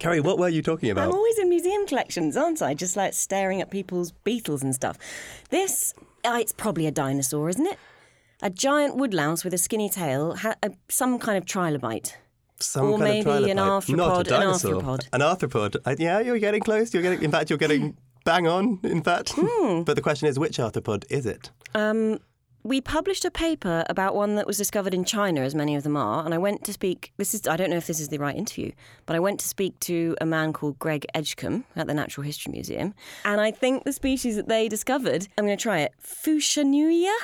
Kerry, 0.00 0.20
what 0.20 0.38
were 0.38 0.48
you 0.48 0.60
talking 0.60 0.90
about? 0.90 1.06
I'm 1.08 1.14
always 1.14 1.38
in 1.38 1.48
museum 1.48 1.86
collections, 1.86 2.36
aren't 2.36 2.60
I? 2.62 2.74
Just 2.74 2.96
like 2.96 3.14
staring 3.14 3.60
at 3.60 3.70
people's 3.70 4.10
beetles 4.10 4.62
and 4.62 4.74
stuff. 4.74 4.98
This, 5.50 5.94
uh, 6.24 6.36
it's 6.40 6.52
probably 6.52 6.86
a 6.88 6.90
dinosaur, 6.90 7.48
isn't 7.48 7.66
it? 7.66 7.78
A 8.42 8.50
giant 8.50 8.96
woodlouse 8.96 9.44
with 9.44 9.54
a 9.54 9.58
skinny 9.58 9.88
tail, 9.88 10.34
ha- 10.34 10.56
uh, 10.64 10.70
some 10.88 11.18
kind 11.20 11.38
of 11.38 11.44
trilobite. 11.44 12.14
Some 12.58 12.86
or 12.86 12.98
kind 12.98 13.04
maybe 13.04 13.30
of 13.30 13.36
an 13.44 13.56
trilobite. 13.56 13.56
Not 13.56 13.86
a 13.86 13.90
arthropod, 13.90 14.18
an 14.18 14.24
dinosaur. 14.40 14.82
arthropod. 14.82 15.08
An 15.12 15.20
arthropod. 15.20 15.76
Uh, 15.84 15.94
yeah, 15.98 16.18
you're 16.20 16.38
getting 16.40 16.60
close. 16.60 16.92
You're 16.92 17.02
getting. 17.04 17.22
In 17.22 17.30
fact, 17.30 17.50
you're 17.50 17.58
getting 17.58 17.96
bang 18.24 18.48
on. 18.48 18.80
In 18.82 19.00
fact, 19.02 19.32
Hmm. 19.36 19.82
but 19.82 19.94
the 19.94 20.02
question 20.02 20.26
is, 20.28 20.38
which 20.40 20.58
arthropod 20.58 21.04
is 21.08 21.24
it? 21.24 21.50
Um, 21.74 22.18
we 22.64 22.80
published 22.80 23.26
a 23.26 23.30
paper 23.30 23.84
about 23.90 24.14
one 24.14 24.36
that 24.36 24.46
was 24.46 24.56
discovered 24.56 24.94
in 24.94 25.04
China, 25.04 25.42
as 25.42 25.54
many 25.54 25.76
of 25.76 25.82
them 25.82 25.96
are, 25.96 26.24
and 26.24 26.32
I 26.32 26.38
went 26.38 26.64
to 26.64 26.72
speak. 26.72 27.12
This 27.18 27.34
is 27.34 27.46
I 27.46 27.56
don't 27.56 27.68
know 27.68 27.76
if 27.76 27.86
this 27.86 28.00
is 28.00 28.08
the 28.08 28.18
right 28.18 28.34
interview, 28.34 28.72
but 29.04 29.14
I 29.14 29.20
went 29.20 29.38
to 29.40 29.46
speak 29.46 29.78
to 29.80 30.16
a 30.20 30.26
man 30.26 30.54
called 30.54 30.78
Greg 30.78 31.04
Edgecombe 31.14 31.64
at 31.76 31.86
the 31.86 31.94
Natural 31.94 32.24
History 32.24 32.52
Museum, 32.52 32.94
and 33.24 33.40
I 33.40 33.50
think 33.50 33.84
the 33.84 33.92
species 33.92 34.36
that 34.36 34.48
they 34.48 34.68
discovered. 34.68 35.28
I'm 35.36 35.44
going 35.44 35.56
to 35.56 35.62
try 35.62 35.80
it. 35.80 35.92
Fushanuia. 36.02 37.14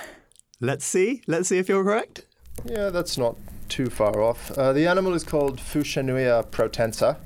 Let's 0.60 0.84
see. 0.84 1.22
Let's 1.26 1.48
see 1.48 1.56
if 1.56 1.68
you're 1.70 1.82
correct. 1.82 2.26
Yeah, 2.66 2.90
that's 2.90 3.16
not 3.16 3.36
too 3.70 3.88
far 3.88 4.20
off. 4.20 4.50
Uh, 4.50 4.74
the 4.74 4.86
animal 4.86 5.14
is 5.14 5.24
called 5.24 5.58
Fuxianhuia 5.58 6.44
protensa. 6.48 7.16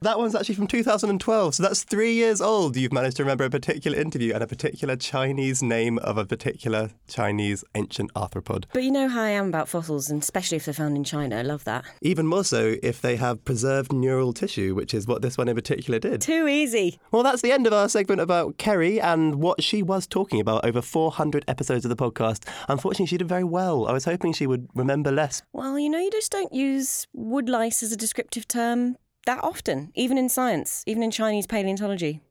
That 0.00 0.18
one's 0.18 0.34
actually 0.34 0.54
from 0.54 0.66
2012, 0.66 1.54
so 1.54 1.62
that's 1.62 1.84
three 1.84 2.12
years 2.14 2.40
old. 2.40 2.76
You've 2.76 2.92
managed 2.92 3.16
to 3.18 3.22
remember 3.22 3.44
a 3.44 3.50
particular 3.50 3.98
interview 3.98 4.34
and 4.34 4.42
a 4.42 4.46
particular 4.46 4.96
Chinese 4.96 5.62
name 5.62 5.98
of 5.98 6.18
a 6.18 6.24
particular 6.24 6.90
Chinese 7.08 7.64
ancient 7.74 8.12
arthropod. 8.14 8.64
But 8.72 8.82
you 8.82 8.90
know 8.90 9.08
how 9.08 9.22
I 9.22 9.30
am 9.30 9.48
about 9.48 9.68
fossils, 9.68 10.10
and 10.10 10.22
especially 10.22 10.56
if 10.56 10.64
they're 10.64 10.74
found 10.74 10.96
in 10.96 11.04
China. 11.04 11.38
I 11.38 11.42
love 11.42 11.64
that. 11.64 11.84
Even 12.02 12.26
more 12.26 12.44
so 12.44 12.76
if 12.82 13.00
they 13.00 13.16
have 13.16 13.44
preserved 13.44 13.92
neural 13.92 14.32
tissue, 14.32 14.74
which 14.74 14.94
is 14.94 15.06
what 15.06 15.22
this 15.22 15.38
one 15.38 15.48
in 15.48 15.54
particular 15.54 15.98
did. 15.98 16.20
Too 16.20 16.48
easy. 16.48 16.98
Well, 17.10 17.22
that's 17.22 17.42
the 17.42 17.52
end 17.52 17.66
of 17.66 17.72
our 17.72 17.88
segment 17.88 18.20
about 18.20 18.58
Kerry 18.58 19.00
and 19.00 19.36
what 19.36 19.62
she 19.62 19.82
was 19.82 20.06
talking 20.06 20.40
about 20.40 20.64
over 20.64 20.82
400 20.82 21.44
episodes 21.48 21.84
of 21.84 21.88
the 21.88 21.96
podcast. 21.96 22.44
Unfortunately, 22.68 23.06
she 23.06 23.18
did 23.18 23.28
very 23.28 23.44
well. 23.44 23.86
I 23.86 23.92
was 23.92 24.04
hoping 24.04 24.32
she 24.32 24.46
would 24.46 24.68
remember 24.74 25.10
less. 25.10 25.42
Well, 25.52 25.78
you 25.78 25.88
know, 25.88 25.98
you 25.98 26.10
just 26.10 26.32
don't 26.32 26.52
use 26.52 27.06
woodlice 27.16 27.82
as 27.82 27.92
a 27.92 27.96
descriptive 27.96 28.48
term 28.48 28.96
that 29.26 29.44
often, 29.44 29.92
even 29.94 30.16
in 30.16 30.28
science, 30.28 30.82
even 30.86 31.02
in 31.02 31.10
Chinese 31.10 31.46
paleontology. 31.46 32.22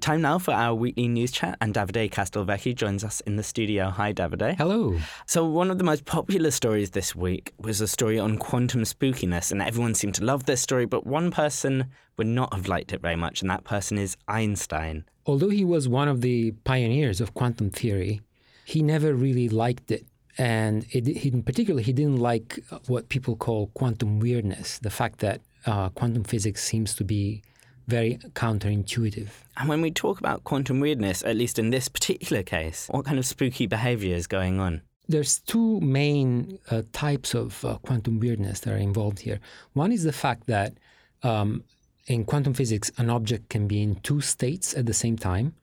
Time 0.00 0.20
now 0.20 0.36
for 0.36 0.52
our 0.52 0.74
weekly 0.74 1.06
news 1.06 1.30
chat, 1.30 1.56
and 1.60 1.72
Davide 1.72 2.10
Castelvecchi 2.10 2.74
joins 2.74 3.04
us 3.04 3.20
in 3.20 3.36
the 3.36 3.42
studio. 3.44 3.88
Hi, 3.88 4.12
Davide. 4.12 4.56
Hello. 4.56 4.98
So, 5.26 5.44
one 5.44 5.70
of 5.70 5.78
the 5.78 5.84
most 5.84 6.06
popular 6.06 6.50
stories 6.50 6.90
this 6.90 7.14
week 7.14 7.52
was 7.58 7.80
a 7.80 7.86
story 7.86 8.18
on 8.18 8.36
quantum 8.36 8.82
spookiness, 8.82 9.52
and 9.52 9.62
everyone 9.62 9.94
seemed 9.94 10.16
to 10.16 10.24
love 10.24 10.44
this 10.44 10.60
story, 10.60 10.86
but 10.86 11.06
one 11.06 11.30
person 11.30 11.86
would 12.16 12.26
not 12.26 12.52
have 12.52 12.66
liked 12.66 12.92
it 12.92 13.00
very 13.00 13.14
much, 13.14 13.42
and 13.42 13.50
that 13.52 13.62
person 13.62 13.96
is 13.96 14.16
Einstein. 14.26 15.04
Although 15.24 15.50
he 15.50 15.64
was 15.64 15.88
one 15.88 16.08
of 16.08 16.20
the 16.20 16.50
pioneers 16.64 17.20
of 17.20 17.32
quantum 17.32 17.70
theory, 17.70 18.22
he 18.64 18.82
never 18.82 19.14
really 19.14 19.48
liked 19.48 19.92
it. 19.92 20.04
And 20.38 20.86
it, 20.90 21.06
he, 21.06 21.28
in 21.28 21.42
particular, 21.42 21.82
he 21.82 21.92
didn't 21.92 22.18
like 22.18 22.60
what 22.86 23.08
people 23.08 23.36
call 23.36 23.68
quantum 23.74 24.18
weirdness, 24.18 24.78
the 24.78 24.90
fact 24.90 25.18
that 25.20 25.42
uh, 25.66 25.90
quantum 25.90 26.24
physics 26.24 26.64
seems 26.64 26.94
to 26.94 27.04
be 27.04 27.42
very 27.86 28.18
counterintuitive. 28.34 29.28
And 29.56 29.68
when 29.68 29.82
we 29.82 29.90
talk 29.90 30.18
about 30.18 30.44
quantum 30.44 30.80
weirdness, 30.80 31.22
at 31.22 31.36
least 31.36 31.58
in 31.58 31.70
this 31.70 31.88
particular 31.88 32.42
case, 32.42 32.88
what 32.90 33.04
kind 33.04 33.18
of 33.18 33.26
spooky 33.26 33.66
behavior 33.66 34.14
is 34.14 34.26
going 34.26 34.60
on? 34.60 34.82
There's 35.08 35.40
two 35.40 35.80
main 35.80 36.58
uh, 36.70 36.82
types 36.92 37.34
of 37.34 37.64
uh, 37.64 37.76
quantum 37.78 38.20
weirdness 38.20 38.60
that 38.60 38.72
are 38.72 38.78
involved 38.78 39.18
here. 39.20 39.40
One 39.74 39.92
is 39.92 40.04
the 40.04 40.12
fact 40.12 40.46
that 40.46 40.74
um, 41.22 41.64
in 42.06 42.24
quantum 42.24 42.54
physics, 42.54 42.90
an 42.96 43.10
object 43.10 43.48
can 43.48 43.66
be 43.66 43.82
in 43.82 43.96
two 43.96 44.20
states 44.20 44.74
at 44.74 44.86
the 44.86 44.94
same 44.94 45.16
time. 45.16 45.54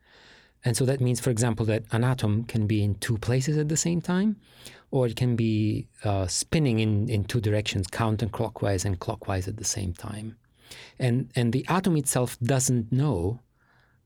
And 0.65 0.75
so 0.75 0.85
that 0.85 0.99
means, 0.99 1.19
for 1.19 1.29
example, 1.29 1.65
that 1.67 1.83
an 1.91 2.03
atom 2.03 2.43
can 2.43 2.67
be 2.67 2.83
in 2.83 2.95
two 2.95 3.17
places 3.17 3.57
at 3.57 3.69
the 3.69 3.77
same 3.77 4.01
time, 4.01 4.35
or 4.91 5.07
it 5.07 5.15
can 5.15 5.35
be 5.35 5.87
uh, 6.03 6.27
spinning 6.27 6.79
in, 6.79 7.09
in 7.09 7.23
two 7.23 7.39
directions, 7.39 7.87
counterclockwise 7.87 8.85
and 8.85 8.99
clockwise 8.99 9.47
at 9.47 9.57
the 9.57 9.63
same 9.63 9.93
time. 9.93 10.35
And, 10.99 11.31
and 11.35 11.53
the 11.53 11.65
atom 11.69 11.95
itself 11.95 12.37
doesn't 12.39 12.91
know 12.91 13.39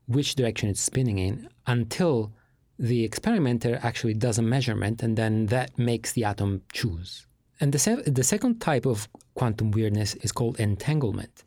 which 0.06 0.34
direction 0.34 0.68
it's 0.68 0.80
spinning 0.80 1.18
in 1.18 1.48
until 1.66 2.32
the 2.78 3.04
experimenter 3.04 3.80
actually 3.82 4.14
does 4.14 4.38
a 4.38 4.42
measurement, 4.42 5.02
and 5.02 5.16
then 5.16 5.46
that 5.46 5.78
makes 5.78 6.12
the 6.12 6.24
atom 6.24 6.62
choose. 6.72 7.26
And 7.60 7.72
the, 7.72 7.78
se- 7.78 8.02
the 8.06 8.24
second 8.24 8.60
type 8.60 8.84
of 8.86 9.08
quantum 9.34 9.70
weirdness 9.70 10.14
is 10.16 10.32
called 10.32 10.58
entanglement. 10.58 11.44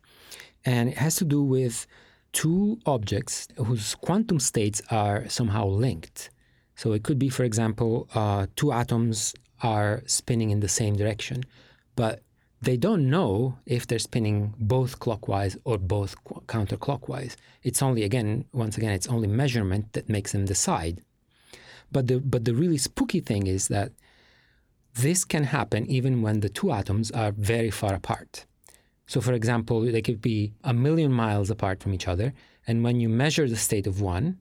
And 0.64 0.88
it 0.88 0.98
has 0.98 1.16
to 1.16 1.24
do 1.24 1.42
with 1.42 1.86
two 2.38 2.78
objects 2.86 3.48
whose 3.56 3.96
quantum 3.96 4.38
states 4.38 4.80
are 4.92 5.28
somehow 5.28 5.66
linked. 5.66 6.30
So 6.76 6.92
it 6.92 7.02
could 7.02 7.18
be, 7.18 7.30
for 7.30 7.42
example, 7.42 8.08
uh, 8.14 8.46
two 8.54 8.70
atoms 8.70 9.34
are 9.60 10.04
spinning 10.06 10.50
in 10.50 10.60
the 10.60 10.68
same 10.68 10.94
direction, 10.94 11.42
but 11.96 12.22
they 12.62 12.76
don't 12.76 13.10
know 13.10 13.58
if 13.66 13.88
they're 13.88 13.98
spinning 14.10 14.54
both 14.56 15.00
clockwise 15.00 15.56
or 15.64 15.78
both 15.78 16.14
qu- 16.22 16.42
counterclockwise. 16.46 17.34
It's 17.64 17.82
only, 17.82 18.04
again, 18.04 18.44
once 18.52 18.76
again, 18.78 18.92
it's 18.92 19.08
only 19.08 19.26
measurement 19.26 19.92
that 19.94 20.08
makes 20.08 20.30
them 20.30 20.44
decide. 20.44 21.02
But 21.90 22.06
the, 22.06 22.20
but 22.20 22.44
the 22.44 22.54
really 22.54 22.78
spooky 22.78 23.18
thing 23.18 23.48
is 23.48 23.66
that 23.66 23.90
this 24.94 25.24
can 25.24 25.42
happen 25.42 25.86
even 25.86 26.22
when 26.22 26.38
the 26.38 26.48
two 26.48 26.70
atoms 26.70 27.10
are 27.10 27.32
very 27.32 27.72
far 27.72 27.94
apart. 27.94 28.46
So, 29.08 29.22
for 29.22 29.32
example, 29.32 29.80
they 29.80 30.02
could 30.02 30.20
be 30.20 30.52
a 30.62 30.74
million 30.74 31.10
miles 31.10 31.50
apart 31.50 31.82
from 31.82 31.94
each 31.94 32.06
other. 32.06 32.34
And 32.66 32.84
when 32.84 33.00
you 33.00 33.08
measure 33.08 33.48
the 33.48 33.56
state 33.56 33.86
of 33.86 34.02
one 34.02 34.38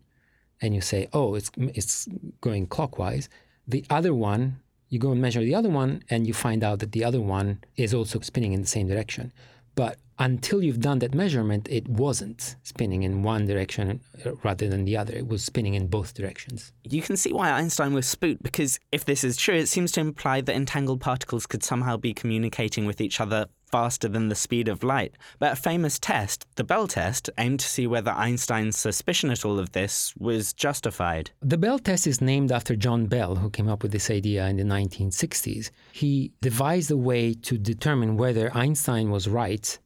and 0.62 0.76
you 0.76 0.82
say, 0.82 1.08
oh, 1.14 1.36
it's, 1.36 1.50
it's 1.58 2.08
going 2.42 2.68
clockwise, 2.68 3.30
the 3.66 3.86
other 3.90 4.14
one, 4.14 4.60
you 4.90 5.00
go 5.00 5.12
and 5.12 5.22
measure 5.22 5.40
the 5.40 5.56
other 5.56 5.70
one 5.70 6.04
and 6.10 6.28
you 6.28 6.34
find 6.34 6.66
out 6.66 6.80
that 6.80 6.92
the 6.92 7.06
other 7.06 7.22
one 7.22 7.64
is 7.78 7.94
also 7.94 8.20
spinning 8.20 8.52
in 8.52 8.62
the 8.62 8.68
same 8.68 8.88
direction. 8.88 9.32
But 9.76 10.00
until 10.20 10.62
you've 10.62 10.82
done 10.82 11.00
that 11.00 11.14
measurement, 11.14 11.70
it 11.70 11.88
wasn't 11.88 12.58
spinning 12.64 13.04
in 13.04 13.24
one 13.24 13.46
direction 13.46 14.02
uh, 14.26 14.34
rather 14.44 14.68
than 14.68 14.84
the 14.84 14.98
other. 14.98 15.14
It 15.14 15.28
was 15.28 15.44
spinning 15.44 15.76
in 15.76 15.88
both 15.88 16.14
directions. 16.14 16.74
You 16.84 17.02
can 17.02 17.16
see 17.16 17.32
why 17.32 17.52
Einstein 17.52 17.94
was 17.94 18.08
spooked 18.08 18.44
because 18.44 18.80
if 18.92 19.06
this 19.06 19.24
is 19.24 19.38
true, 19.38 19.56
it 19.56 19.68
seems 19.68 19.94
to 19.94 20.02
imply 20.02 20.42
that 20.42 20.56
entangled 20.56 21.00
particles 21.00 21.46
could 21.46 21.64
somehow 21.64 21.96
be 21.96 22.14
communicating 22.14 22.86
with 22.86 23.00
each 23.00 23.22
other 23.22 23.46
faster 23.72 24.08
than 24.08 24.30
the 24.30 24.36
speed 24.36 24.68
of 24.68 24.84
light. 24.84 25.16
But 25.40 25.54
a 25.54 25.56
famous 25.56 26.00
test, 26.00 26.46
the 26.56 26.64
Bell 26.64 26.88
test, 26.88 27.30
aimed 27.38 27.60
to 27.60 27.68
see 27.68 27.88
whether 27.88 28.12
Einstein's 28.12 28.78
suspicion 28.78 29.30
at 29.30 29.46
all 29.46 29.60
of 29.60 29.72
this 29.72 30.14
was 30.18 30.54
justified. 30.54 31.32
The 31.42 31.58
Bell 31.58 31.80
test 31.80 32.08
is 32.08 32.22
named 32.22 32.52
after 32.52 32.76
John 32.76 33.06
Bell, 33.06 33.36
who 33.36 33.50
came 33.50 33.68
up 33.68 33.84
with 33.84 33.92
this 33.92 34.10
idea 34.10 34.48
in 34.48 34.58
the 34.58 34.64
1960s. 34.64 35.70
He 35.92 36.32
devised 36.42 36.92
a 36.92 36.98
way 36.98 37.34
to 37.34 37.58
determine 37.58 38.18
whether 38.18 38.56
Einstein 38.56 39.10
was 39.10 39.28
right 39.28 39.78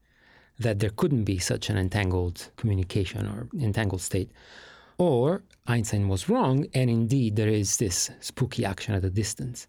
that 0.59 0.79
there 0.79 0.91
couldn't 0.91 1.23
be 1.23 1.39
such 1.39 1.69
an 1.69 1.77
entangled 1.77 2.49
communication 2.55 3.25
or 3.27 3.47
entangled 3.59 4.01
state. 4.01 4.31
Or 4.97 5.43
Einstein 5.65 6.07
was 6.07 6.29
wrong, 6.29 6.67
and 6.75 6.89
indeed 6.89 7.35
there 7.35 7.49
is 7.49 7.77
this 7.77 8.11
spooky 8.19 8.63
action 8.63 8.93
at 8.93 9.03
a 9.03 9.09
distance. 9.09 9.67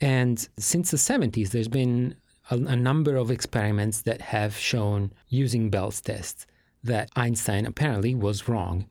And 0.00 0.46
since 0.58 0.90
the 0.90 0.98
70s, 0.98 1.50
there's 1.50 1.68
been 1.68 2.16
a, 2.50 2.56
a 2.56 2.76
number 2.76 3.16
of 3.16 3.30
experiments 3.30 4.02
that 4.02 4.20
have 4.20 4.56
shown, 4.56 5.12
using 5.28 5.70
Bell's 5.70 6.00
test, 6.00 6.46
that 6.84 7.10
Einstein 7.16 7.66
apparently 7.66 8.14
was 8.14 8.48
wrong. 8.48 8.86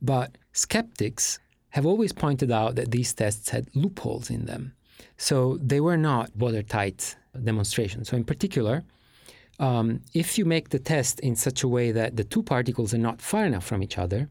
But 0.00 0.38
skeptics 0.52 1.38
have 1.70 1.86
always 1.86 2.12
pointed 2.12 2.50
out 2.50 2.74
that 2.76 2.90
these 2.90 3.12
tests 3.12 3.50
had 3.50 3.68
loopholes 3.74 4.30
in 4.30 4.46
them. 4.46 4.74
So 5.16 5.58
they 5.60 5.80
were 5.80 5.96
not 5.96 6.34
watertight 6.36 7.16
demonstrations. 7.44 8.08
So, 8.08 8.16
in 8.16 8.24
particular, 8.24 8.82
um, 9.58 10.00
if 10.14 10.38
you 10.38 10.44
make 10.44 10.70
the 10.70 10.78
test 10.78 11.20
in 11.20 11.36
such 11.36 11.62
a 11.62 11.68
way 11.68 11.92
that 11.92 12.16
the 12.16 12.24
two 12.24 12.42
particles 12.42 12.94
are 12.94 12.98
not 12.98 13.20
far 13.20 13.44
enough 13.44 13.64
from 13.64 13.82
each 13.82 13.98
other, 13.98 14.28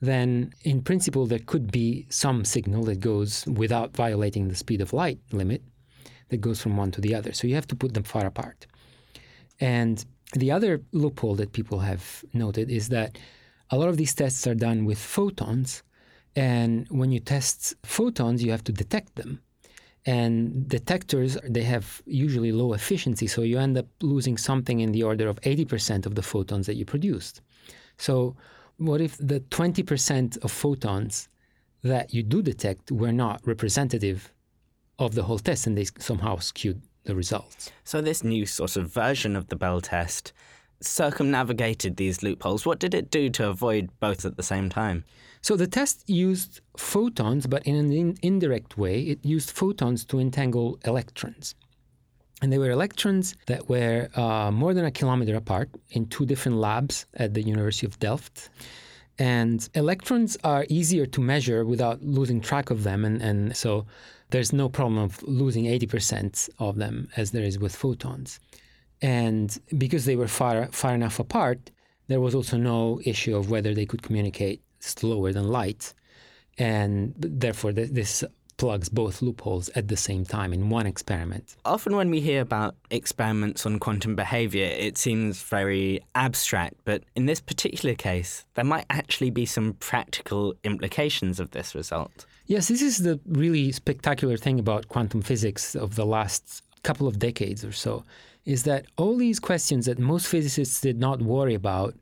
then 0.00 0.52
in 0.62 0.82
principle 0.82 1.26
there 1.26 1.38
could 1.38 1.70
be 1.70 2.06
some 2.10 2.44
signal 2.44 2.84
that 2.84 3.00
goes 3.00 3.46
without 3.46 3.96
violating 3.96 4.48
the 4.48 4.54
speed 4.54 4.80
of 4.80 4.92
light 4.92 5.18
limit 5.32 5.62
that 6.28 6.38
goes 6.38 6.60
from 6.60 6.76
one 6.76 6.90
to 6.92 7.00
the 7.00 7.14
other. 7.14 7.32
So 7.32 7.46
you 7.46 7.54
have 7.54 7.66
to 7.68 7.76
put 7.76 7.94
them 7.94 8.02
far 8.02 8.26
apart. 8.26 8.66
And 9.60 10.04
the 10.32 10.50
other 10.50 10.82
loophole 10.92 11.34
that 11.36 11.52
people 11.52 11.80
have 11.80 12.24
noted 12.32 12.70
is 12.70 12.88
that 12.88 13.18
a 13.70 13.78
lot 13.78 13.88
of 13.88 13.96
these 13.96 14.14
tests 14.14 14.46
are 14.46 14.54
done 14.54 14.84
with 14.84 14.98
photons. 14.98 15.82
And 16.34 16.86
when 16.90 17.12
you 17.12 17.20
test 17.20 17.74
photons, 17.84 18.42
you 18.42 18.50
have 18.50 18.64
to 18.64 18.72
detect 18.72 19.16
them. 19.16 19.40
And 20.04 20.68
detectors, 20.68 21.36
they 21.42 21.64
have 21.64 22.00
usually 22.06 22.52
low 22.52 22.74
efficiency, 22.74 23.26
so 23.26 23.42
you 23.42 23.58
end 23.58 23.76
up 23.76 23.86
losing 24.00 24.36
something 24.36 24.78
in 24.78 24.92
the 24.92 25.02
order 25.02 25.26
of 25.26 25.40
80% 25.40 26.06
of 26.06 26.14
the 26.14 26.22
photons 26.22 26.66
that 26.66 26.76
you 26.76 26.84
produced. 26.84 27.40
So, 27.98 28.36
what 28.76 29.00
if 29.00 29.16
the 29.18 29.40
20% 29.40 30.44
of 30.44 30.52
photons 30.52 31.28
that 31.82 32.14
you 32.14 32.22
do 32.22 32.40
detect 32.40 32.92
were 32.92 33.10
not 33.10 33.40
representative 33.44 34.32
of 34.98 35.14
the 35.14 35.22
whole 35.24 35.38
test 35.38 35.66
and 35.66 35.76
they 35.76 35.86
somehow 35.98 36.36
skewed 36.36 36.82
the 37.04 37.14
results? 37.14 37.70
So, 37.84 38.00
this 38.00 38.24
new 38.24 38.46
sort 38.46 38.76
of 38.76 38.90
version 38.90 39.36
of 39.36 39.48
the 39.48 39.56
Bell 39.56 39.80
test 39.80 40.32
circumnavigated 40.80 41.96
these 41.96 42.22
loopholes. 42.22 42.66
What 42.66 42.78
did 42.78 42.94
it 42.94 43.10
do 43.10 43.30
to 43.30 43.48
avoid 43.48 43.90
both 44.00 44.24
at 44.24 44.36
the 44.36 44.42
same 44.42 44.68
time? 44.68 45.04
So 45.46 45.56
the 45.56 45.66
test 45.66 46.08
used 46.08 46.60
photons, 46.76 47.46
but 47.46 47.62
in 47.64 47.76
an 47.76 47.92
in- 47.92 48.18
indirect 48.22 48.76
way. 48.76 49.00
It 49.02 49.24
used 49.24 49.50
photons 49.50 50.04
to 50.06 50.18
entangle 50.18 50.78
electrons. 50.84 51.54
And 52.42 52.52
they 52.52 52.58
were 52.58 52.70
electrons 52.70 53.34
that 53.46 53.68
were 53.68 54.10
uh, 54.14 54.50
more 54.50 54.74
than 54.74 54.84
a 54.84 54.90
kilometer 54.90 55.36
apart 55.36 55.70
in 55.90 56.06
two 56.06 56.26
different 56.26 56.58
labs 56.58 57.06
at 57.14 57.32
the 57.34 57.42
University 57.42 57.86
of 57.86 57.98
Delft. 57.98 58.50
And 59.18 59.66
electrons 59.74 60.36
are 60.44 60.66
easier 60.68 61.06
to 61.06 61.20
measure 61.20 61.64
without 61.64 62.02
losing 62.02 62.40
track 62.40 62.70
of 62.70 62.82
them. 62.82 63.04
And, 63.04 63.22
and 63.22 63.56
so 63.56 63.86
there's 64.30 64.52
no 64.52 64.68
problem 64.68 64.98
of 64.98 65.22
losing 65.22 65.64
80% 65.64 66.48
of 66.58 66.76
them 66.76 67.08
as 67.16 67.30
there 67.30 67.44
is 67.44 67.58
with 67.58 67.74
photons. 67.74 68.40
And 69.02 69.56
because 69.76 70.04
they 70.04 70.16
were 70.16 70.28
far, 70.28 70.66
far 70.66 70.94
enough 70.94 71.18
apart, 71.18 71.70
there 72.08 72.20
was 72.20 72.34
also 72.34 72.56
no 72.56 73.00
issue 73.04 73.36
of 73.36 73.50
whether 73.50 73.74
they 73.74 73.86
could 73.86 74.02
communicate 74.02 74.62
slower 74.80 75.32
than 75.32 75.48
light. 75.48 75.92
And 76.58 77.14
therefore, 77.18 77.72
this 77.72 78.24
plugs 78.56 78.88
both 78.88 79.20
loopholes 79.20 79.68
at 79.70 79.88
the 79.88 79.96
same 79.96 80.24
time 80.24 80.52
in 80.52 80.70
one 80.70 80.86
experiment. 80.86 81.56
Often, 81.64 81.96
when 81.96 82.10
we 82.10 82.20
hear 82.20 82.40
about 82.40 82.74
experiments 82.90 83.66
on 83.66 83.78
quantum 83.78 84.16
behavior, 84.16 84.64
it 84.64 84.96
seems 84.96 85.42
very 85.42 86.00
abstract, 86.14 86.76
but 86.84 87.04
in 87.14 87.26
this 87.26 87.40
particular 87.40 87.94
case, 87.94 88.46
there 88.54 88.64
might 88.64 88.86
actually 88.88 89.30
be 89.30 89.44
some 89.44 89.74
practical 89.74 90.54
implications 90.64 91.38
of 91.38 91.50
this 91.50 91.74
result. 91.74 92.24
Yes, 92.48 92.68
this 92.68 92.80
is 92.80 92.98
the 92.98 93.18
really 93.26 93.72
spectacular 93.72 94.36
thing 94.36 94.60
about 94.60 94.88
quantum 94.88 95.20
physics 95.20 95.74
of 95.74 95.96
the 95.96 96.06
last 96.06 96.62
couple 96.84 97.08
of 97.08 97.18
decades 97.18 97.64
or 97.64 97.72
so 97.72 98.04
is 98.44 98.62
that 98.62 98.86
all 98.96 99.16
these 99.16 99.40
questions 99.40 99.86
that 99.86 99.98
most 99.98 100.28
physicists 100.28 100.80
did 100.80 101.00
not 101.00 101.20
worry 101.20 101.54
about, 101.54 101.96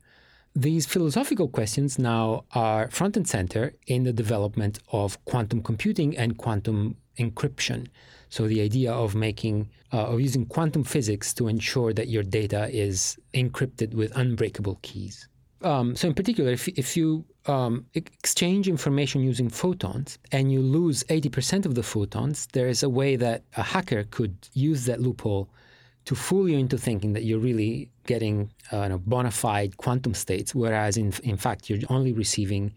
these 0.55 0.85
philosophical 0.85 1.47
questions 1.47 1.97
now 1.97 2.45
are 2.51 2.91
front 2.91 3.17
and 3.17 3.27
center 3.27 3.73
in 3.87 4.03
the 4.03 4.13
development 4.13 4.77
of 4.91 5.23
quantum 5.25 5.63
computing 5.63 6.15
and 6.15 6.37
quantum 6.37 6.95
encryption. 7.17 7.87
So 8.29 8.47
the 8.47 8.61
idea 8.61 8.93
of 8.93 9.15
making 9.15 9.69
uh, 9.91 10.05
of 10.11 10.21
using 10.21 10.45
quantum 10.45 10.83
physics 10.83 11.33
to 11.33 11.47
ensure 11.47 11.91
that 11.93 12.09
your 12.09 12.23
data 12.23 12.69
is 12.71 13.17
encrypted 13.33 13.95
with 13.95 14.15
unbreakable 14.15 14.77
keys. 14.83 15.27
Um, 15.65 15.95
so 15.95 16.07
in 16.07 16.13
particular, 16.13 16.51
if, 16.51 16.67
if 16.67 16.95
you 16.95 17.25
um, 17.47 17.87
exchange 17.95 18.69
information 18.69 19.21
using 19.21 19.49
photons 19.49 20.19
and 20.31 20.51
you 20.51 20.61
lose 20.61 21.03
80% 21.05 21.65
of 21.65 21.73
the 21.73 21.81
photons, 21.81 22.47
there 22.53 22.67
is 22.67 22.83
a 22.83 22.89
way 22.89 23.15
that 23.15 23.41
a 23.57 23.63
hacker 23.63 24.03
could 24.11 24.35
use 24.53 24.85
that 24.85 25.01
loophole 25.01 25.49
to 26.05 26.13
fool 26.13 26.47
you 26.47 26.59
into 26.59 26.77
thinking 26.77 27.13
that 27.13 27.23
you're 27.23 27.39
really 27.39 27.89
getting 28.05 28.51
uh, 28.71 28.95
bona 28.97 29.31
fide 29.31 29.75
quantum 29.77 30.13
states, 30.13 30.53
whereas 30.53 30.97
in, 30.97 31.11
in 31.23 31.35
fact 31.35 31.67
you're 31.67 31.79
only 31.89 32.13
receiving 32.13 32.71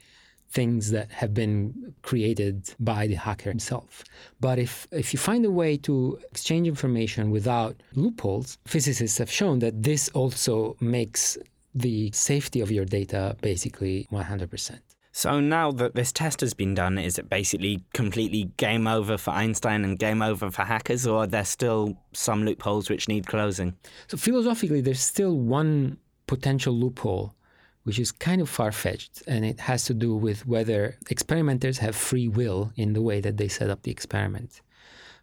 things 0.51 0.91
that 0.91 1.11
have 1.11 1.35
been 1.35 1.95
created 2.01 2.75
by 2.81 3.07
the 3.07 3.17
hacker 3.17 3.51
himself. 3.51 4.03
But 4.41 4.59
if, 4.59 4.89
if 4.93 5.13
you 5.13 5.19
find 5.19 5.45
a 5.45 5.51
way 5.51 5.77
to 5.79 6.19
exchange 6.31 6.67
information 6.67 7.31
without 7.31 7.77
loopholes, 7.95 8.57
physicists 8.67 9.19
have 9.19 9.31
shown 9.31 9.59
that 9.59 9.83
this 9.83 10.09
also 10.15 10.75
makes 10.81 11.37
the 11.75 12.11
safety 12.13 12.61
of 12.61 12.71
your 12.71 12.85
data 12.85 13.37
basically 13.41 14.07
100%. 14.11 14.81
So 15.13 15.41
now 15.41 15.73
that 15.73 15.95
this 15.95 16.13
test 16.13 16.43
has 16.43 16.55
been 16.55 16.75
done, 16.75 16.97
is 16.97 17.19
it 17.19 17.29
basically 17.29 17.83
completely 17.93 18.53
game 18.57 18.87
over 18.87 19.19
for 19.19 19.33
Einstein 19.33 19.85
and 19.85 19.99
game 19.99 20.23
over 20.23 20.51
for 20.51 20.63
hackers, 20.63 21.07
or 21.07 21.25
are 21.25 21.27
there 21.27 21.45
still 21.45 21.99
some 22.13 22.45
loopholes 22.45 22.89
which 22.89 23.09
need 23.09 23.27
closing? 23.27 23.75
So 24.07 24.17
philosophically, 24.17 24.81
there's 24.81 25.01
still 25.01 25.37
one 25.37 25.99
potential 26.29 26.73
loophole, 26.73 27.35
which 27.83 27.99
is 27.99 28.13
kind 28.13 28.41
of 28.41 28.49
far 28.49 28.71
fetched, 28.71 29.23
and 29.27 29.45
it 29.45 29.59
has 29.61 29.87
to 29.87 29.95
do 29.95 30.15
with 30.15 30.47
whether 30.47 30.97
experimenters 31.11 31.79
have 31.79 31.97
free 31.97 32.29
will 32.29 32.71
in 32.77 32.93
the 32.93 33.03
way 33.03 33.21
that 33.21 33.39
they 33.39 33.49
set 33.49 33.71
up 33.71 33.83
the 33.83 33.91
experiment. 33.91 34.61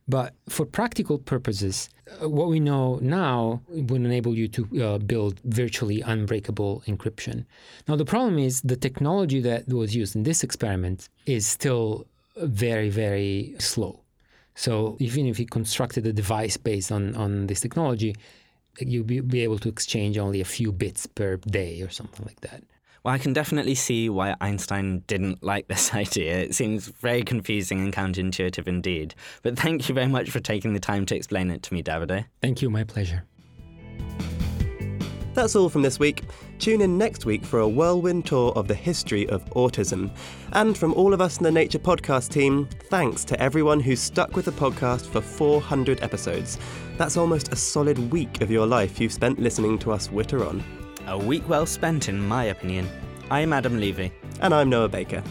But 0.07 0.35
for 0.49 0.65
practical 0.65 1.17
purposes, 1.17 1.89
uh, 2.21 2.29
what 2.29 2.47
we 2.47 2.59
know 2.59 2.99
now 3.01 3.61
would 3.69 4.05
enable 4.05 4.35
you 4.35 4.47
to 4.49 4.83
uh, 4.83 4.97
build 4.99 5.39
virtually 5.45 6.01
unbreakable 6.01 6.83
encryption. 6.85 7.45
Now, 7.87 7.95
the 7.95 8.05
problem 8.05 8.37
is 8.37 8.61
the 8.61 8.75
technology 8.75 9.39
that 9.41 9.67
was 9.67 9.95
used 9.95 10.15
in 10.15 10.23
this 10.23 10.43
experiment 10.43 11.09
is 11.25 11.47
still 11.47 12.05
very, 12.37 12.89
very 12.89 13.55
slow. 13.57 14.01
So, 14.53 14.95
even 14.99 15.25
if 15.25 15.39
you 15.39 15.47
constructed 15.47 16.05
a 16.05 16.13
device 16.13 16.55
based 16.55 16.91
on, 16.91 17.15
on 17.15 17.47
this 17.47 17.59
technology, 17.59 18.15
you'll 18.79 19.03
be, 19.03 19.21
be 19.21 19.41
able 19.41 19.59
to 19.59 19.69
exchange 19.69 20.17
only 20.17 20.39
a 20.39 20.45
few 20.45 20.71
bits 20.71 21.07
per 21.07 21.37
day 21.37 21.81
or 21.81 21.89
something 21.89 22.25
like 22.25 22.41
that. 22.41 22.63
Well, 23.05 23.13
I 23.13 23.19
can 23.19 23.33
definitely 23.33 23.75
see 23.75 24.09
why 24.09 24.35
Einstein 24.41 25.03
didn't 25.05 25.43
like 25.43 25.67
this 25.67 25.93
idea. 25.93 26.39
It 26.39 26.55
seems 26.55 26.87
very 26.87 27.21
confusing 27.21 27.79
and 27.79 27.93
counterintuitive 27.93 28.67
indeed. 28.67 29.13
But 29.43 29.59
thank 29.59 29.87
you 29.87 29.93
very 29.93 30.07
much 30.07 30.31
for 30.31 30.39
taking 30.39 30.73
the 30.73 30.79
time 30.79 31.05
to 31.05 31.15
explain 31.15 31.51
it 31.51 31.61
to 31.63 31.73
me, 31.75 31.83
Davide. 31.83 32.25
Thank 32.41 32.63
you, 32.63 32.69
my 32.71 32.83
pleasure. 32.83 33.23
That's 35.35 35.55
all 35.55 35.69
from 35.69 35.83
this 35.83 35.99
week. 35.99 36.23
Tune 36.57 36.81
in 36.81 36.97
next 36.97 37.25
week 37.25 37.45
for 37.45 37.59
a 37.59 37.67
whirlwind 37.67 38.25
tour 38.25 38.51
of 38.53 38.67
the 38.67 38.73
history 38.73 39.29
of 39.29 39.45
autism. 39.51 40.09
And 40.53 40.75
from 40.75 40.91
all 40.95 41.13
of 41.13 41.21
us 41.21 41.37
in 41.37 41.43
the 41.43 41.51
Nature 41.51 41.77
Podcast 41.77 42.29
team, 42.29 42.67
thanks 42.85 43.23
to 43.25 43.39
everyone 43.39 43.81
who's 43.81 43.99
stuck 43.99 44.35
with 44.35 44.45
the 44.45 44.51
podcast 44.51 45.05
for 45.05 45.21
400 45.21 46.01
episodes. 46.01 46.57
That's 46.97 47.17
almost 47.17 47.51
a 47.51 47.55
solid 47.55 48.11
week 48.11 48.41
of 48.41 48.49
your 48.49 48.65
life 48.65 48.99
you've 48.99 49.13
spent 49.13 49.37
listening 49.37 49.77
to 49.79 49.91
us 49.91 50.09
witter 50.09 50.43
on. 50.43 50.63
A 51.07 51.15
week 51.15 51.47
well 51.47 51.67
spent, 51.67 52.09
in 52.09 52.19
my 52.19 52.45
opinion. 52.45 52.89
I'm 53.29 53.53
Adam 53.53 53.79
Levy. 53.79 54.11
And 54.41 54.55
I'm 54.55 54.69
Noah 54.71 54.89
Baker. 54.89 55.21